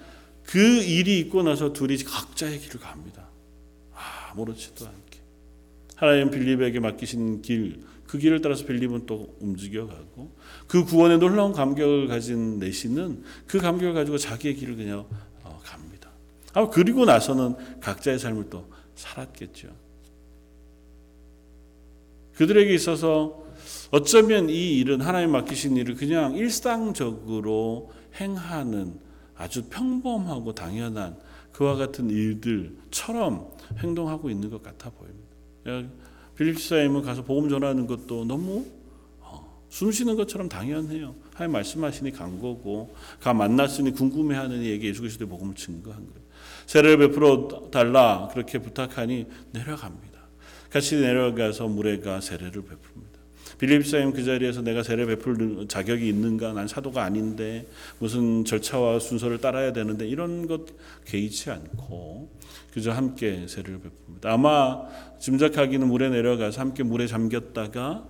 그 0.45 0.59
일이 0.59 1.19
있고 1.21 1.43
나서 1.43 1.73
둘이 1.73 1.97
각자의 1.99 2.61
길을 2.61 2.81
갑니다. 2.81 3.29
아무렇지도 4.31 4.87
않게. 4.87 5.21
하나님 5.97 6.31
빌립에게 6.31 6.81
맡기신 6.81 7.43
길, 7.43 7.83
그 8.07 8.19
길을 8.19 8.41
따라서 8.41 8.65
빌립은 8.67 9.07
또 9.07 9.37
움직여가고 9.41 10.31
그 10.67 10.85
구원에 10.85 11.17
놀라운 11.17 11.53
감격을 11.53 12.09
가진 12.09 12.59
내시는 12.59 13.25
그 13.47 13.59
감격을 13.59 13.95
가지고 13.95 14.19
자기의 14.19 14.55
길을 14.57 14.77
그냥 14.77 15.07
어, 15.43 15.61
갑니다. 15.65 16.11
아 16.53 16.69
그리고 16.69 17.05
나서는 17.05 17.81
각자의 17.81 18.19
삶을 18.19 18.51
또 18.51 18.71
살았겠죠. 18.95 19.69
그들에게 22.35 22.75
있어서 22.75 23.45
어쩌면 23.91 24.51
이 24.51 24.79
일은 24.79 25.01
하나님 25.01 25.31
맡기신 25.31 25.77
일을 25.77 25.95
그냥 25.95 26.35
일상적으로 26.35 27.93
행하는 28.21 28.99
아주 29.37 29.69
평범하고 29.69 30.55
당연한 30.55 31.17
그와 31.53 31.77
같은 31.77 32.11
일들처럼 32.11 33.51
행동하고 33.79 34.31
있는 34.31 34.51
것 34.51 34.63
같아 34.63 34.91
보입니다. 34.91 35.95
빌립사임은 36.37 37.03
가서 37.03 37.23
복음 37.23 37.49
전하는 37.49 37.87
것도 37.87 38.25
너무 38.25 38.67
어, 39.21 39.63
숨 39.69 39.93
쉬는 39.93 40.17
것처럼 40.17 40.49
당연해요. 40.49 41.15
하나님 41.33 41.53
말씀하시니 41.53 42.11
간 42.11 42.41
거고 42.41 42.95
가 43.21 43.33
만났으니 43.33 43.93
궁금해하는 43.93 44.63
이에게 44.63 44.89
예수 44.89 45.01
그리스도의 45.01 45.29
복음을 45.29 45.55
증거한 45.55 45.99
거예요. 45.99 46.25
세례를 46.67 46.99
베풀어 47.09 47.71
달라 47.71 48.29
그렇게 48.33 48.59
부탁하니 48.59 49.27
내려갑니다. 49.53 50.15
같이 50.71 50.97
내려가서 50.97 51.69
물에가 51.69 52.21
세례를 52.21 52.63
베풉니다. 52.63 53.14
빌립사임 53.59 54.13
그 54.13 54.25
자리에서 54.25 54.63
내가 54.63 54.83
세례 54.83 55.07
베풀 55.07 55.67
자격이 55.69 56.09
있는가? 56.09 56.53
난 56.53 56.69
사도가 56.69 57.03
아닌데 57.03 57.67
무슨 57.99 58.45
절차와 58.45 58.99
순서를 58.99 59.39
따라야 59.39 59.73
되는데 59.73 60.07
이런 60.07 60.47
것 60.47 60.67
개의치 61.05 61.51
않고 61.51 62.31
그저 62.73 62.91
함께 62.91 63.47
세례를 63.47 63.81
베풉니다. 63.81 64.27
아마 64.27 64.83
짐작하기는 65.21 65.87
물에 65.87 66.11
내려가서 66.11 66.61
함께 66.61 66.83
물에 66.83 67.07
잠겼다가 67.07 68.05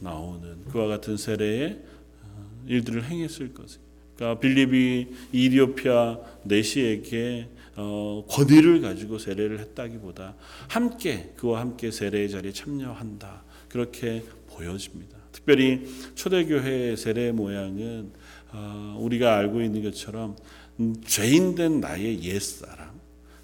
나오는 0.00 0.64
그와 0.70 0.86
같은 0.86 1.16
세례의 1.16 1.82
어, 2.22 2.64
일들을 2.66 3.04
행했을 3.04 3.52
것이. 3.52 3.78
그러니까 4.16 4.40
빌립이 4.40 5.08
이디오피아 5.32 6.18
내시에게 6.44 7.48
어, 7.76 8.24
권위를 8.28 8.80
가지고 8.80 9.18
세례를 9.18 9.60
했다기보다 9.60 10.34
함께 10.68 11.32
그와 11.36 11.60
함께 11.60 11.90
세례의 11.90 12.30
자리에 12.30 12.52
참여한다 12.52 13.42
그렇게 13.68 14.24
보여집니다. 14.56 15.16
특별히 15.32 15.86
초대교회의 16.14 16.96
세례 16.96 17.30
모양은 17.30 18.10
어, 18.52 18.96
우리가 19.00 19.36
알고 19.36 19.60
있는 19.60 19.82
것처럼 19.82 20.36
죄인된 21.04 21.80
나의 21.80 22.22
옛 22.24 22.40
사람 22.40 23.00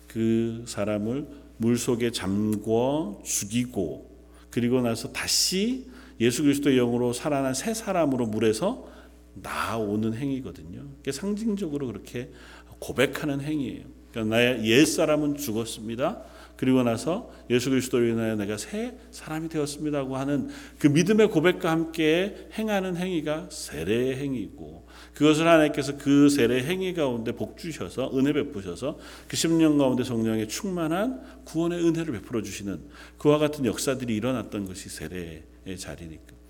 그 0.06 0.64
사람을 0.66 1.26
물 1.58 1.78
속에 1.78 2.10
잠궈 2.10 3.22
죽이고 3.24 4.10
그리고 4.50 4.80
나서 4.80 5.12
다시 5.12 5.86
예수 6.20 6.42
그리스도의 6.42 6.76
영으로 6.76 7.12
살아난 7.12 7.54
새 7.54 7.74
사람으로 7.74 8.26
물에서 8.26 8.88
나오는 9.34 10.14
행위거든요. 10.14 10.84
상징적으로 11.10 11.86
그렇게 11.86 12.30
고백하는 12.78 13.40
행위예요. 13.40 13.84
그러니까 14.10 14.36
나의 14.36 14.64
옛 14.66 14.84
사람은 14.84 15.36
죽었습니다. 15.36 16.22
그리고 16.62 16.84
나서 16.84 17.28
예수 17.50 17.70
그리스도로 17.70 18.06
인하여 18.06 18.36
내가 18.36 18.56
새 18.56 18.94
사람이 19.10 19.48
되었습니다고 19.48 20.16
하는 20.16 20.48
그 20.78 20.86
믿음의 20.86 21.30
고백과 21.30 21.68
함께 21.68 22.46
행하는 22.56 22.96
행위가 22.96 23.48
세례의 23.50 24.18
행위고 24.18 24.86
그것을 25.12 25.48
하나님께서 25.48 25.96
그 25.98 26.28
세례 26.28 26.62
행위 26.62 26.94
가운데 26.94 27.32
복 27.32 27.58
주셔서 27.58 28.12
은혜 28.16 28.32
베푸셔서 28.32 28.96
그 29.26 29.36
10년 29.36 29.76
가운데 29.76 30.04
성령의 30.04 30.46
충만한 30.46 31.20
구원의 31.46 31.84
은혜를 31.84 32.12
베풀어 32.12 32.42
주시는 32.42 32.80
그와 33.18 33.38
같은 33.38 33.64
역사들이 33.64 34.14
일어났던 34.14 34.64
것이 34.66 34.88
세례의 34.88 35.42
자리니까. 35.76 36.42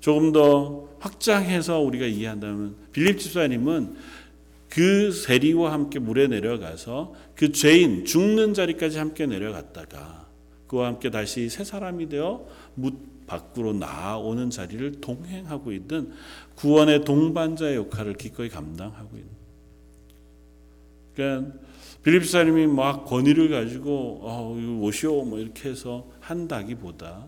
조금 0.00 0.32
더 0.32 0.88
확장해서 1.00 1.80
우리가 1.80 2.06
이해한다면 2.06 2.76
빌립 2.92 3.18
집사님은 3.18 3.96
그 4.68 5.10
세리와 5.10 5.72
함께 5.72 5.98
물에 5.98 6.26
내려가서 6.28 7.14
그 7.34 7.52
죄인 7.52 8.04
죽는 8.04 8.54
자리까지 8.54 8.98
함께 8.98 9.26
내려갔다가 9.26 10.28
그와 10.66 10.86
함께 10.88 11.10
다시 11.10 11.48
새 11.48 11.64
사람이 11.64 12.08
되어 12.08 12.46
묻 12.74 13.26
밖으로 13.26 13.72
나아오는 13.74 14.50
자리를 14.50 15.00
동행하고 15.00 15.72
있는 15.72 16.12
구원의 16.56 17.04
동반자의 17.04 17.76
역할을 17.76 18.14
기꺼이 18.14 18.48
감당하고 18.48 19.16
있는. 19.16 19.30
그러니까 21.14 21.58
빌립사님이 22.02 22.66
막 22.68 23.04
권위를 23.04 23.50
가지고 23.50 24.20
어, 24.22 24.56
오시오 24.80 25.24
뭐 25.24 25.38
이렇게 25.38 25.68
해서 25.68 26.06
한다기보다 26.20 27.26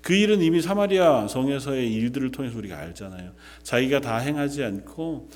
그 0.00 0.14
일은 0.14 0.40
이미 0.42 0.60
사마리아 0.60 1.28
성에서의 1.28 1.92
일들을 1.92 2.30
통해서 2.32 2.58
우리가 2.58 2.76
알잖아요. 2.78 3.32
자기가 3.62 4.00
다 4.00 4.16
행하지 4.18 4.64
않고 4.64 5.28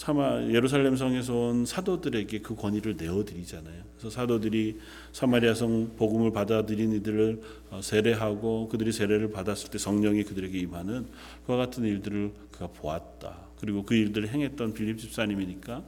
사마 0.00 0.44
예루살렘 0.44 0.96
성에서 0.96 1.36
온 1.36 1.66
사도들에게 1.66 2.38
그 2.38 2.54
권위를 2.54 2.96
내어 2.96 3.22
드리잖아요. 3.22 3.82
그래서 3.98 4.08
사도들이 4.08 4.78
사마리아 5.12 5.52
성 5.52 5.94
복음을 5.98 6.32
받아들인 6.32 6.94
이들을 6.94 7.42
어, 7.68 7.80
세례하고 7.82 8.68
그들이 8.68 8.92
세례를 8.92 9.30
받았을 9.30 9.68
때 9.68 9.76
성령이 9.76 10.22
그들에게 10.22 10.58
임하는 10.58 11.06
그와 11.44 11.58
같은 11.58 11.84
일들을 11.84 12.32
그가 12.50 12.68
보았다. 12.68 13.40
그리고 13.60 13.84
그 13.84 13.94
일들을 13.94 14.30
행했던 14.30 14.72
빌립 14.72 14.96
집사님이니까 14.96 15.84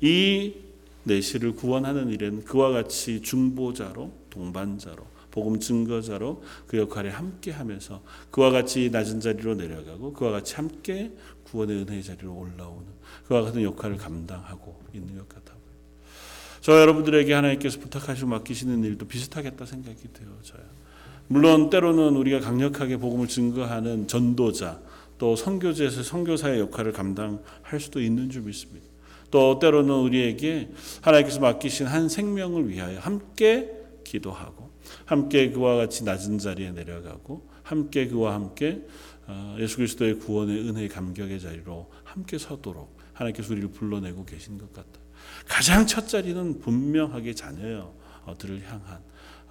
이 0.00 0.54
내시를 1.02 1.56
구원하는 1.56 2.10
일은 2.10 2.44
그와 2.44 2.70
같이 2.70 3.20
중보자로 3.20 4.12
동반자로 4.30 5.04
복음 5.36 5.60
증거자로 5.60 6.42
그 6.66 6.78
역할에 6.78 7.10
함께 7.10 7.50
하면서 7.50 8.02
그와 8.30 8.50
같이 8.50 8.88
낮은 8.90 9.20
자리로 9.20 9.54
내려가고 9.56 10.14
그와 10.14 10.30
같이 10.30 10.54
함께 10.54 11.12
구원의 11.44 11.82
은혜의 11.82 12.02
자리로 12.02 12.34
올라오는 12.34 12.86
그와 13.28 13.42
같은 13.42 13.62
역할을 13.62 13.98
감당하고 13.98 14.80
있는 14.94 15.18
것 15.18 15.28
같아 15.28 15.52
보여요. 15.52 15.78
저 16.62 16.80
여러분들에게 16.80 17.30
하나님께서 17.34 17.78
부탁하시고 17.80 18.28
맡기시는 18.28 18.82
일도 18.82 19.06
비슷하겠다 19.08 19.66
생각이 19.66 20.08
되어져요. 20.10 20.64
물론 21.28 21.68
때로는 21.68 22.16
우리가 22.16 22.40
강력하게 22.40 22.96
복음을 22.96 23.28
증거하는 23.28 24.08
전도자 24.08 24.80
또 25.18 25.36
선교제에서 25.36 26.02
선교사의 26.02 26.60
역할을 26.60 26.92
감당할 26.92 27.78
수도 27.78 28.00
있는 28.00 28.30
줄 28.30 28.40
믿습니다. 28.42 28.86
또 29.30 29.58
때로는 29.58 29.92
우리에게 29.96 30.70
하나님께서 31.02 31.40
맡기신 31.40 31.88
한 31.88 32.08
생명을 32.08 32.70
위하여 32.70 32.98
함께 33.00 33.70
기도하고 34.02 34.65
함께 35.06 35.50
그와 35.50 35.76
같이 35.76 36.04
낮은 36.04 36.38
자리에 36.38 36.72
내려가고 36.72 37.48
함께 37.62 38.06
그와 38.08 38.34
함께 38.34 38.84
어, 39.26 39.56
예수 39.58 39.76
그리스도의 39.76 40.18
구원의 40.18 40.68
은혜의 40.68 40.88
감격의 40.88 41.40
자리로 41.40 41.90
함께 42.04 42.38
서도록 42.38 42.96
하나님께서 43.12 43.52
우리를 43.52 43.70
불러내고 43.70 44.24
계신 44.24 44.58
것 44.58 44.72
같다. 44.72 45.00
가장 45.48 45.86
첫 45.86 46.06
자리는 46.08 46.60
분명하게 46.60 47.34
자녀들을 47.34 48.62
향한 48.66 49.00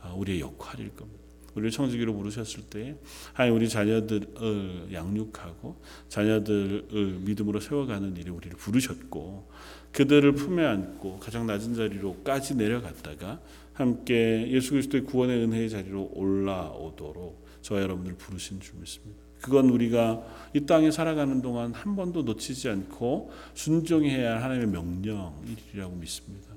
어, 0.02 0.16
우리의 0.18 0.42
역할일 0.42 0.96
겁니다. 0.96 1.26
우리를 1.56 1.72
청지기로 1.72 2.14
부르셨을 2.14 2.64
때 2.64 2.98
하나님 3.34 3.56
우리 3.56 3.70
자녀들을 3.70 4.90
양육하고 4.92 5.82
자녀들을 6.10 7.20
믿음으로 7.22 7.62
세워가는 7.62 8.18
일에 8.18 8.30
우리를 8.30 8.58
부르셨고 8.58 9.50
그들을 9.94 10.34
품에 10.34 10.66
안고 10.66 11.20
가장 11.20 11.48
낮은 11.48 11.74
자리로까지 11.76 12.56
내려갔다가 12.56 13.40
함께 13.76 14.50
예수 14.50 14.72
그리스도의 14.72 15.04
구원의 15.04 15.44
은혜의 15.44 15.70
자리로 15.70 16.12
올라오도록 16.14 17.46
저와 17.62 17.82
여러분들 17.82 18.16
부르신 18.16 18.60
줄 18.62 18.80
믿습니다. 18.80 19.22
그건 19.42 19.70
우리가 19.70 20.24
이 20.54 20.66
땅에 20.66 20.90
살아가는 20.90 21.42
동안 21.42 21.74
한 21.74 21.96
번도 21.96 22.24
놓치지 22.24 22.70
않고 22.70 23.32
순종해야 23.54 24.36
할 24.36 24.44
하나님의 24.44 24.68
명령이라고 24.70 25.96
믿습니다. 25.98 26.48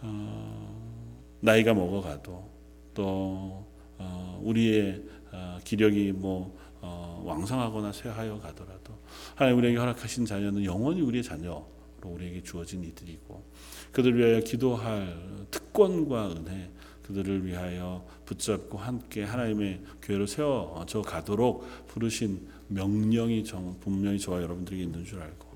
어, 0.00 0.96
나이가 1.40 1.74
먹어가도 1.74 2.48
또 2.94 3.66
어, 3.98 4.40
우리의 4.42 5.02
어, 5.32 5.58
기력이 5.64 6.12
뭐 6.12 6.56
어, 6.80 7.22
왕성하거나 7.26 7.92
쇠하여 7.92 8.38
가더라도 8.40 8.94
하나님 9.34 9.58
우리에게 9.58 9.78
허락하신 9.78 10.24
자녀는 10.26 10.64
영원히 10.64 11.00
우리의 11.00 11.24
자녀로 11.24 11.66
우리에게 12.04 12.42
주어진 12.42 12.84
이들이고 12.84 13.42
그들을 13.96 14.18
위하여 14.18 14.40
기도할 14.40 15.46
특권과 15.50 16.32
은혜 16.32 16.70
그들을 17.04 17.46
위하여 17.46 18.06
붙잡고 18.26 18.76
함께 18.76 19.22
하나님의 19.22 19.80
교회로 20.02 20.26
세워져 20.26 21.00
가도록 21.00 21.66
부르신 21.86 22.46
명령이 22.68 23.42
정, 23.42 23.80
분명히 23.80 24.18
저와 24.18 24.42
여러분들에게 24.42 24.82
있는 24.82 25.02
줄 25.02 25.22
알고 25.22 25.46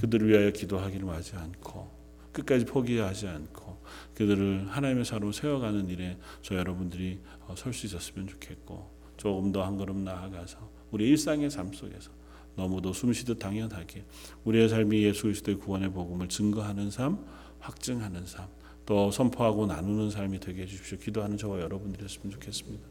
그들을 0.00 0.28
위하여 0.28 0.50
기도하기를 0.50 1.08
하지 1.08 1.36
않고 1.36 1.88
끝까지 2.32 2.64
포기하지 2.64 3.28
않고 3.28 3.78
그들을 4.16 4.66
하나님의 4.68 5.04
사로 5.04 5.30
세워가는 5.30 5.88
일에 5.88 6.18
저 6.42 6.56
여러분들이 6.56 7.20
어, 7.46 7.54
설수 7.56 7.86
있었으면 7.86 8.26
좋겠고 8.26 8.90
조금 9.16 9.52
더 9.52 9.62
한 9.62 9.76
걸음 9.76 10.02
나아가서 10.02 10.58
우리 10.90 11.08
일상의 11.10 11.50
삶 11.50 11.72
속에서 11.72 12.10
너무도 12.56 12.92
숨쉬듯 12.92 13.38
당연하게 13.38 14.04
우리의 14.44 14.68
삶이 14.68 15.04
예수 15.04 15.22
그리스도의 15.22 15.58
구원의 15.58 15.92
복음을 15.92 16.26
증거하는 16.28 16.90
삶, 16.90 17.24
확증하는 17.66 18.26
삶, 18.26 18.46
또 18.86 19.10
선포하고 19.10 19.66
나누는 19.66 20.10
삶이 20.10 20.40
되게 20.40 20.62
해주십시오. 20.62 20.98
기도하는 20.98 21.36
저와 21.36 21.60
여러분들이었으면 21.60 22.30
좋겠습니다. 22.32 22.84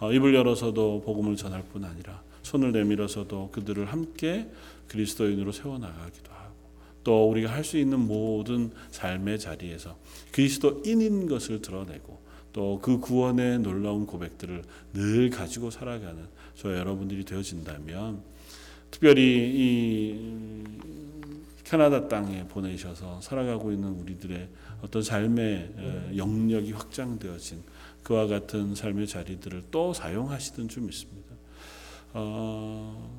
어, 0.00 0.12
입을 0.12 0.34
열어서도 0.34 1.02
복음을 1.04 1.36
전할 1.36 1.62
뿐 1.72 1.84
아니라 1.84 2.22
손을 2.42 2.72
내밀어서도 2.72 3.50
그들을 3.52 3.86
함께 3.86 4.50
그리스도인으로 4.88 5.52
세워나가기도 5.52 6.32
하고 6.32 6.52
또 7.04 7.30
우리가 7.30 7.50
할 7.50 7.64
수 7.64 7.78
있는 7.78 8.00
모든 8.00 8.70
삶의 8.90 9.38
자리에서 9.38 9.96
그리스도인인 10.32 11.28
것을 11.28 11.62
드러내고 11.62 12.20
또 12.52 12.78
그 12.82 12.98
구원의 13.00 13.60
놀라운 13.60 14.04
고백들을 14.06 14.62
늘 14.92 15.30
가지고 15.30 15.70
살아가는 15.70 16.26
저 16.54 16.76
여러분들이 16.76 17.24
되어진다면 17.24 18.22
특별히 18.90 19.22
이 19.24 20.32
캐나다 21.72 22.06
땅에 22.06 22.46
보내셔서 22.48 23.22
살아가고 23.22 23.72
있는 23.72 23.98
우리들의 23.98 24.46
어떤 24.82 25.02
삶의 25.02 26.12
영역이 26.18 26.70
확장되어진 26.72 27.62
그와 28.02 28.26
같은 28.26 28.74
삶의 28.74 29.06
자리들을 29.06 29.64
또 29.70 29.94
사용하시던 29.94 30.68
줄 30.68 30.82
믿습니다. 30.82 31.34
어, 32.12 33.10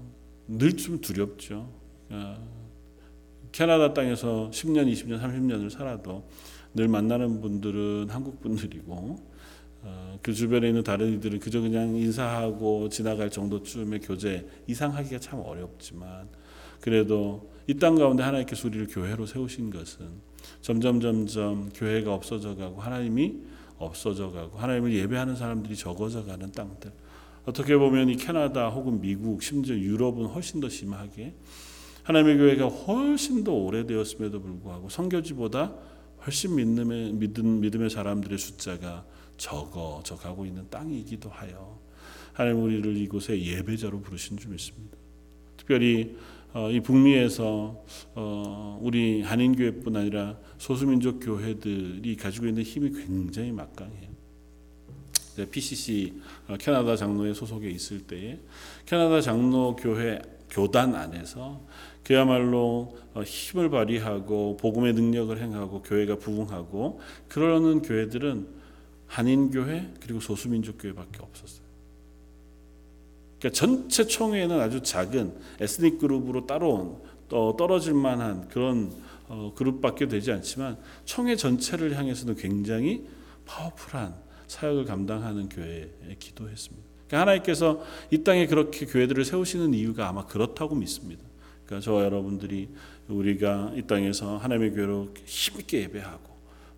늘 0.48 0.78
좀 0.78 1.02
두렵죠. 1.02 1.68
어, 2.12 2.48
캐나다 3.52 3.92
땅에서 3.96 4.52
10년, 4.54 4.86
20년, 4.86 5.20
30년을 5.20 5.72
살아도 5.72 6.30
늘 6.76 6.88
만나는 6.88 7.42
분들은 7.42 8.10
한국 8.12 8.40
분들이고 8.40 9.34
어, 9.82 10.20
그 10.22 10.32
주변에 10.32 10.68
있는 10.68 10.84
다른 10.84 11.12
이들은 11.14 11.40
그저 11.40 11.60
그냥 11.60 11.96
인사하고 11.96 12.90
지나갈 12.90 13.32
정도쯤의 13.32 14.02
교제 14.02 14.48
이상하기가 14.68 15.18
참 15.22 15.40
어렵지만 15.40 16.28
그래도 16.80 17.52
이 17.68 17.76
땅 17.80 17.96
가운데 17.96 18.24
하나님께서 18.24 18.68
우리를 18.68 18.88
교회로 18.88 19.26
세우신 19.26 19.70
것은 19.70 20.08
점점 20.62 21.00
점점 21.00 21.70
교회가 21.74 22.14
없어져 22.14 22.56
가고 22.56 22.82
하나님이 22.82 23.38
없어져 23.78 24.32
가고 24.32 24.58
하나님을 24.58 24.94
예배하는 24.94 25.36
사람들이 25.36 25.76
적어져 25.76 26.26
가는 26.26 26.52
땅들. 26.52 26.92
어떻게 27.46 27.76
보면 27.78 28.10
이 28.10 28.16
캐나다 28.16 28.70
혹은 28.70 29.02
미국 29.02 29.44
심지어 29.44 29.76
유럽은 29.76 30.28
훨씬 30.28 30.60
더 30.60 30.70
심하게 30.70 31.36
하나님의 32.04 32.38
교회가 32.38 32.68
훨씬 32.68 33.44
더 33.44 33.54
오래되었음에도 33.54 34.42
불구하고 34.42 34.90
성교지보다 34.90 35.74
훨씬 36.26 36.56
믿음의 36.56 37.14
믿음, 37.14 37.60
믿음의 37.62 37.90
사람들의 37.90 38.38
숫자가 38.38 39.06
적어져 39.38 40.16
가고 40.16 40.46
있는 40.46 40.70
땅이기도 40.70 41.30
하여 41.30 41.80
하나님 42.34 42.64
우리를 42.64 42.98
이곳에 42.98 43.42
예배자로 43.42 44.02
부르신 44.02 44.38
줄 44.38 44.52
믿습니다. 44.52 44.98
특별히 45.58 46.16
어, 46.16 46.43
이 46.72 46.80
북미에서 46.80 47.84
어, 48.16 48.80
우리 48.82 49.24
한인교회뿐 49.24 49.96
아니라 49.96 50.38
소수민족 50.60 51.20
교회들이 51.20 52.16
가지고 52.16 52.48
있는 52.48 52.62
힘이 52.62 52.92
굉장히 52.92 53.52
막강해요. 53.52 54.14
PCC 55.50 56.22
어, 56.48 56.56
캐나다 56.60 56.96
장로회 56.96 57.34
소속에 57.34 57.70
있을 57.70 58.02
때에 58.06 58.40
캐나다 58.86 59.20
장로 59.20 59.76
교회 59.76 60.22
교단 60.52 60.94
안에서 60.94 61.60
그야말로 62.04 62.96
힘을 63.26 63.70
발휘하고 63.72 64.58
복음의 64.58 64.94
능력을 64.94 65.42
행하고 65.42 65.82
교회가 65.82 66.18
부흥하고 66.18 67.00
그러는 67.28 67.82
교회들은 67.82 68.48
한인 69.08 69.50
교회 69.50 69.92
그리고 70.00 70.20
소수민족 70.20 70.78
교회밖에 70.78 71.20
없었어요. 71.22 71.63
그러니까 73.44 73.60
전체 73.60 74.08
총회는 74.08 74.62
아주 74.62 74.82
작은 74.82 75.34
에스닉 75.60 76.00
그룹으로 76.00 76.48
따로 76.48 77.06
또 77.28 77.58
떨어질 77.58 77.94
만한 77.94 78.48
그런 78.48 78.94
어, 79.28 79.52
그룹밖에 79.56 80.08
되지 80.08 80.32
않지만 80.32 80.78
총회 81.04 81.36
전체를 81.36 81.98
향해서는 81.98 82.36
굉장히 82.36 83.06
파워풀한 83.46 84.16
사역을 84.48 84.86
감당하는 84.86 85.50
교회에 85.50 86.16
기도했습니다. 86.20 86.88
그러니까 87.08 87.20
하나님께서 87.20 87.84
이 88.12 88.24
땅에 88.24 88.48
그렇게 88.48 88.86
교회들을 88.86 89.26
세우시는 89.26 89.74
이유가 89.74 90.08
아마 90.08 90.26
그렇다고 90.26 90.76
믿습니다. 90.76 91.24
그러니까 91.66 91.84
저와 91.84 92.06
여러분들이 92.06 92.70
우리가 93.10 93.74
이 93.76 93.82
땅에서 93.82 94.38
하나님의 94.38 94.72
교회로 94.72 95.14
힘있게 95.26 95.82
예배하고 95.82 96.33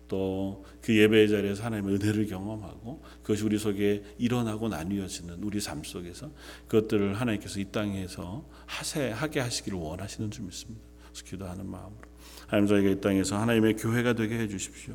또 0.08 0.64
그 0.86 0.96
예배의 0.96 1.28
자리에서 1.28 1.64
하나님의 1.64 1.96
은혜를 1.96 2.28
경험하고 2.28 3.02
그것이 3.22 3.42
우리 3.42 3.58
속에 3.58 4.04
일어나고 4.18 4.68
나뉘어지는 4.68 5.42
우리 5.42 5.60
삶 5.60 5.82
속에서 5.82 6.30
그것들을 6.68 7.20
하나님께서 7.20 7.58
이 7.58 7.64
땅에서 7.72 8.48
하세 8.66 9.10
하게 9.10 9.40
하시기를 9.40 9.76
원하시는 9.76 10.30
줄 10.30 10.44
믿습니다. 10.44 10.86
기도하는 11.24 11.68
마음으로 11.68 12.02
하나님 12.46 12.68
저희가 12.68 12.90
이 12.90 13.00
땅에서 13.00 13.36
하나님의 13.36 13.74
교회가 13.74 14.12
되게 14.12 14.38
해 14.38 14.46
주십시오. 14.46 14.94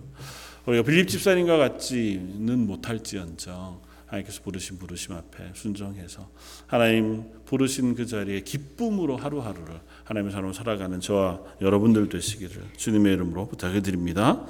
우리가 0.66 0.84
빌립 0.84 1.10
집사님과 1.10 1.58
같지는 1.58 2.66
못할지언정 2.68 3.82
하나님께서 4.06 4.42
부르신 4.44 4.78
부르심 4.78 5.14
앞에 5.14 5.52
순종해서 5.56 6.30
하나님 6.68 7.26
부르신 7.44 7.96
그 7.96 8.06
자리에 8.06 8.42
기쁨으로 8.42 9.18
하루하루를 9.18 9.82
하나님의 10.06 10.32
사람으로 10.32 10.54
살아가는 10.54 11.02
저와 11.02 11.42
여러분들 11.60 12.08
되시기를 12.08 12.64
주님의 12.78 13.14
이름으로 13.16 13.50
부탁해 13.50 13.82
드립니다. 13.82 14.46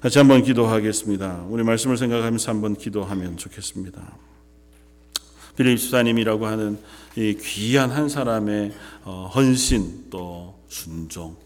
같이 0.00 0.18
한번 0.18 0.42
기도하겠습니다. 0.42 1.46
우리 1.48 1.62
말씀을 1.62 1.96
생각하면서 1.96 2.50
한번 2.50 2.76
기도하면 2.76 3.38
좋겠습니다. 3.38 4.18
빌립 5.56 5.78
집사님이라고 5.78 6.46
하는 6.46 6.78
이 7.16 7.34
귀한 7.40 7.90
한 7.90 8.10
사람의 8.10 8.72
어, 9.04 9.30
헌신 9.34 10.10
또 10.10 10.60
순종 10.68 11.36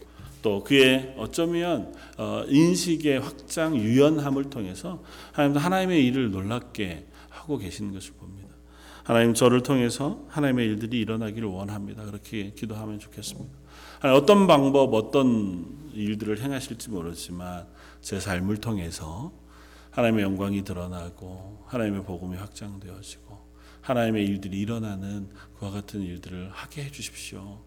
또 0.41 0.65
그의 0.65 1.15
어쩌면 1.17 1.93
어, 2.17 2.43
인식의 2.45 3.21
확장 3.21 3.77
유연함을 3.77 4.49
통해서 4.49 5.01
하나님 5.31 5.55
하나님의 5.57 6.05
일을 6.07 6.31
놀랍게 6.31 7.07
하고 7.29 7.57
계시는 7.57 7.93
것을 7.93 8.13
봅니다. 8.13 8.49
하나님 9.03 9.33
저를 9.33 9.63
통해서 9.63 10.25
하나님의 10.27 10.65
일들이 10.67 10.99
일어나기를 10.99 11.47
원합니다. 11.47 12.03
그렇게 12.03 12.51
기도하면 12.51 12.99
좋겠습니다. 12.99 13.49
어떤 14.13 14.45
방법 14.45 14.93
어떤 14.93 15.65
일들을 15.93 16.41
행하실지 16.41 16.89
모르지만 16.89 17.65
제 18.01 18.19
삶을 18.19 18.57
통해서 18.57 19.31
하나님의 19.91 20.23
영광이 20.23 20.63
드러나고 20.63 21.63
하나님의 21.67 22.03
복음이 22.03 22.37
확장되어지고 22.37 23.39
하나님의 23.81 24.25
일들이 24.25 24.59
일어나는 24.59 25.29
그와 25.57 25.71
같은 25.71 26.01
일들을 26.01 26.49
하게 26.51 26.83
해 26.83 26.91
주십시오. 26.91 27.59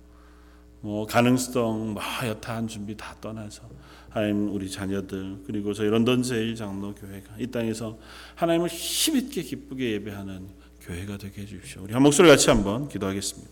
뭐 0.81 1.07
가능성, 1.07 1.95
뭐 1.95 2.03
여타한 2.27 2.69
준비 2.69 2.97
다 2.97 3.17
떠나서 3.21 3.63
하나님 4.11 4.55
우리 4.55 4.71
자녀들 4.71 5.43
그리고 5.47 5.73
저희 5.73 5.89
런던 5.89 6.23
제일 6.23 6.55
장로 6.55 6.95
교회가 6.95 7.35
이 7.39 7.47
땅에서 7.47 7.99
하나님을 8.35 8.69
힘 8.69 9.17
있게 9.17 9.43
기쁘게 9.43 9.93
예배하는 9.93 10.47
교회가 10.83 11.17
되게 11.17 11.43
해주십시오. 11.43 11.83
우리 11.85 11.95
한 11.95 12.03
목소리 12.03 12.29
같이 12.29 12.51
한번 12.51 12.89
기도하겠습니다. 12.89 13.51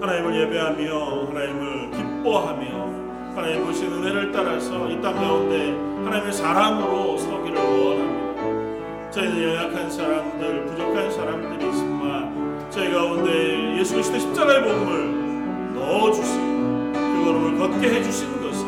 하나님을 0.00 0.40
예배하며 0.42 1.26
하나님을 1.28 1.90
기뻐하며 1.92 3.05
하나님 3.36 3.64
보신 3.64 3.92
은혜를 3.92 4.32
따라서 4.32 4.88
이 4.88 5.00
땅 5.00 5.14
가운데 5.14 5.70
하나님의 6.04 6.32
사람으로 6.32 7.18
서기를 7.18 7.56
원합니다. 7.58 9.10
저희는 9.10 9.42
연약한 9.42 9.90
사람들, 9.90 10.66
부족한 10.66 11.10
사람들이지만 11.10 12.66
저희 12.70 12.90
가운데 12.92 13.78
예수 13.78 13.94
그리스도 13.94 14.18
십자가의 14.18 14.62
복음을 14.62 15.74
넣어주시고 15.74 16.92
그 16.92 17.24
걸음을 17.24 17.58
걷게 17.58 17.88
해주시는 17.94 18.42
것은 18.42 18.66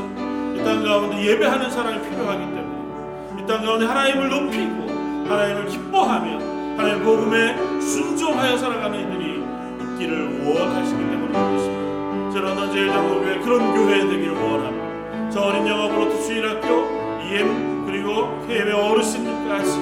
이 0.57 0.63
땅 0.65 0.83
가운데 0.85 1.25
예배하는 1.25 1.71
사람이 1.71 2.03
필요하기 2.09 2.39
때문에 2.41 3.43
이 3.43 3.47
땅 3.47 3.65
가운데 3.65 3.87
하나님을 3.87 4.29
높이고 4.29 4.87
하나님을 5.29 5.67
기뻐하며 5.67 6.39
하나님 6.77 7.03
복음에 7.05 7.57
순종하여 7.81 8.57
살아가는 8.59 9.01
이들이 9.01 9.43
있기를 9.95 10.45
원하시기 10.47 10.99
때문에 10.99 11.33
그렇습니다. 11.33 11.68
저 12.39 12.45
런던 12.45 12.71
제일 12.71 12.87
장로교회 12.87 13.41
그런 13.41 13.75
교회 13.75 13.99
되기를 13.99 14.31
원합니다. 14.31 15.29
저 15.29 15.41
어린 15.41 15.67
영어부터 15.67 16.23
주일학교, 16.23 16.69
EM 17.25 17.85
그리고 17.85 18.47
KM의 18.47 18.75
어르신들까지 18.75 19.73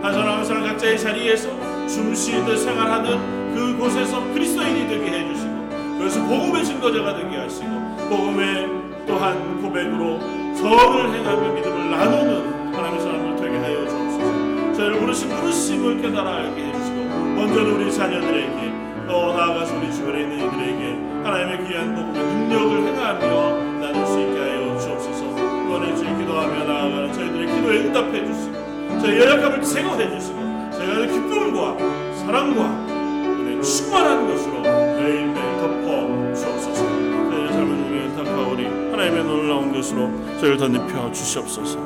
한 0.00 0.44
사람 0.44 0.62
각자의 0.62 0.96
자리에서 0.96 1.48
중시들 1.88 2.56
생활하는 2.56 3.52
그곳에서 3.52 4.22
그리스도인이 4.32 4.86
되게 4.86 5.10
해주시고 5.10 5.98
그래서 5.98 6.24
복음의 6.24 6.64
증거자가 6.64 7.16
되게 7.16 7.36
하시고 7.36 7.68
복음의 8.08 8.68
또한 9.08 9.60
고백으로 9.60 10.20
선을 10.54 11.14
행하며 11.14 11.52
믿음을 11.52 11.90
나누는 11.90 12.74
하나님의 12.76 13.00
사람을 13.00 13.36
되게 13.38 13.58
하여 13.58 13.88
주옵소서 13.88 14.72
저희를 14.74 15.00
부르신 15.00 15.30
부르심을 15.30 16.00
깨달아 16.00 16.36
알게 16.36 16.62
해주시고 16.62 16.96
먼저는 17.34 17.72
우리 17.72 17.92
자녀들에게 17.92 18.72
또 19.08 19.32
나아가서 19.32 19.76
우리 19.78 19.92
주변에 19.92 20.20
있는 20.22 20.46
이들에게 20.46 21.13
하나님의 21.24 21.66
귀한 21.66 21.94
복음의 21.94 22.22
능력을 22.22 22.86
행하며 22.86 23.80
나눌 23.80 24.06
수 24.06 24.20
있게 24.20 24.38
하여 24.38 24.78
주옵소서. 24.78 25.24
이번에 25.64 25.96
주의 25.96 26.16
기도하며 26.18 26.64
나아가는 26.64 27.12
저희들의 27.14 27.46
기도에 27.46 27.78
응답해 27.78 28.26
주시고 28.26 29.00
저희 29.00 29.20
연약함을 29.20 29.62
제거해 29.62 30.18
주시고 30.18 30.38
저희가 30.72 31.06
기쁨과 31.06 31.78
사랑과 32.18 32.64
은혜 32.86 33.60
충만한 33.62 34.28
것으로 34.28 34.60
매일매일 34.60 35.34
덮어 35.34 36.34
주옵소서. 36.34 36.84
저희의 37.30 37.52
삶을 37.52 37.88
중에 37.88 38.24
탁하오리 38.24 38.66
하나님의 38.66 39.24
놀라운 39.24 39.72
것으로 39.72 40.10
저희를 40.40 40.58
덧입혀 40.58 41.10
주시옵소서. 41.10 41.78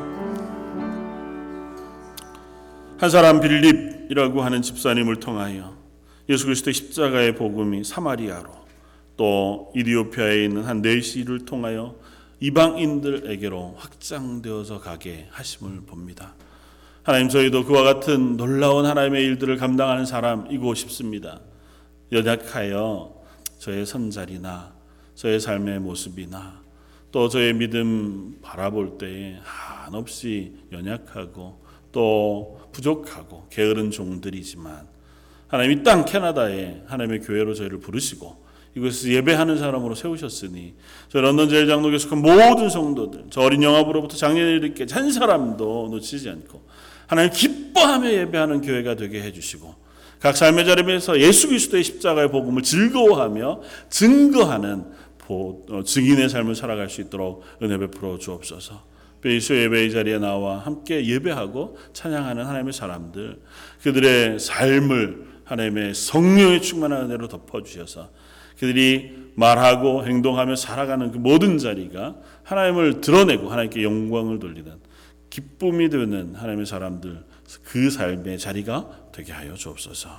한 2.99 3.09
사람 3.09 3.39
빌립이라고 3.41 4.43
하는 4.43 4.62
집사님을 4.62 5.20
통하여 5.20 5.76
예수 6.28 6.47
그리스도의 6.47 6.74
십자가의 6.74 7.36
복음이 7.36 7.84
사마리아로 7.84 8.58
또 9.19 9.71
이디오피아에 9.75 10.45
있는 10.45 10.62
한 10.62 10.81
내시를 10.81 11.45
통하여 11.45 11.97
이방인들에게로 12.41 13.75
확장되어서 13.77 14.81
가게 14.81 15.27
하심을 15.33 15.81
봅니다. 15.87 16.35
하나님 17.03 17.29
저희도 17.29 17.64
그와 17.64 17.83
같은 17.83 18.37
놀라운 18.37 18.87
하나님의 18.87 19.25
일들을 19.25 19.57
감당하는 19.57 20.07
사람이고 20.07 20.73
싶습니다. 20.75 21.41
연약하여 22.12 23.12
저의 23.59 23.85
선자리나 23.87 24.73
저의 25.16 25.41
삶의 25.41 25.81
모습이나 25.81 26.62
또 27.11 27.29
저의 27.29 27.55
믿음 27.55 28.39
바라볼 28.41 28.99
때에 28.99 29.39
한없이 29.43 30.53
연약하고 30.71 31.64
또 31.91 32.61
부족하고 32.71 33.49
게으른 33.51 33.91
종들이지만 33.91 34.87
하나님 35.49 35.73
이 35.73 35.83
땅 35.83 36.05
캐나다에 36.05 36.83
하나님의 36.87 37.21
교회로 37.23 37.55
저희를 37.55 37.81
부르시고 37.81 38.47
이곳에서 38.79 39.11
예배하는 39.11 39.59
사람으로 39.59 39.95
세우셨으니 39.95 40.74
저 41.09 41.20
런던 41.20 41.49
제일 41.49 41.66
장로교에 41.66 41.99
속한 41.99 42.20
모든 42.20 42.70
성도들 42.70 43.26
저 43.31 43.43
어린 43.43 43.62
영화부로부터 43.62 44.16
작년에 44.16 44.53
이렇게 44.53 44.87
한 44.91 45.12
사람도 45.12 45.89
놓치지 45.91 46.29
않고 46.31 46.62
하나님 47.07 47.33
기뻐하며 47.33 48.12
예배하는 48.12 48.61
교회가 48.61 48.95
되게 48.95 49.22
해주시고 49.22 49.74
각 50.20 50.37
삶의 50.37 50.66
자리에서 50.66 51.20
예수 51.20 51.49
그리스도의 51.49 51.85
십자가의 51.85 52.31
복음을 52.31 52.62
즐거워하며 52.62 53.61
증거하는 53.89 54.85
보, 55.18 55.64
어, 55.70 55.83
증인의 55.83 56.29
삶을 56.29 56.55
살아갈 56.55 56.89
수 56.89 57.01
있도록 57.03 57.45
은혜 57.62 57.76
베풀어 57.76 58.18
주옵소서. 58.18 58.83
베이스 59.20 59.53
예배의 59.53 59.91
자리에 59.91 60.18
나와 60.18 60.59
함께 60.59 61.05
예배하고 61.05 61.76
찬양하는 61.93 62.45
하나님의 62.45 62.72
사람들 62.72 63.41
그들의 63.83 64.39
삶을 64.39 65.26
하나님의 65.45 65.95
성령의 65.95 66.62
충만한 66.62 67.07
은혜로 67.07 67.29
덮어 67.29 67.62
주셔서 67.62 68.11
그들이 68.59 69.31
말하고 69.35 70.05
행동하며 70.05 70.57
살아가는 70.57 71.13
그 71.13 71.19
모든 71.19 71.59
자리가 71.59 72.17
하나님을 72.43 73.01
드러내고 73.01 73.51
하나님께 73.51 73.85
영광을 73.85 74.39
돌리는 74.39 74.73
기쁨이 75.31 75.91
되는 75.91 76.35
하나님의 76.35 76.67
사람들 76.67 77.25
그 77.65 77.91
삶의 77.91 78.39
자리가 78.39 79.11
되게 79.13 79.33
하여 79.33 79.55
주옵소서. 79.55 80.11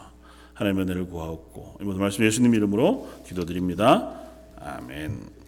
하나님의 0.54 0.86
은혜를 0.86 1.06
구하옵고 1.08 1.78
이 1.82 1.84
모든 1.84 2.02
말씀 2.02 2.24
예수님 2.24 2.54
이름으로 2.56 3.10
기도드립니다. 3.26 4.14
아멘. 4.60 5.39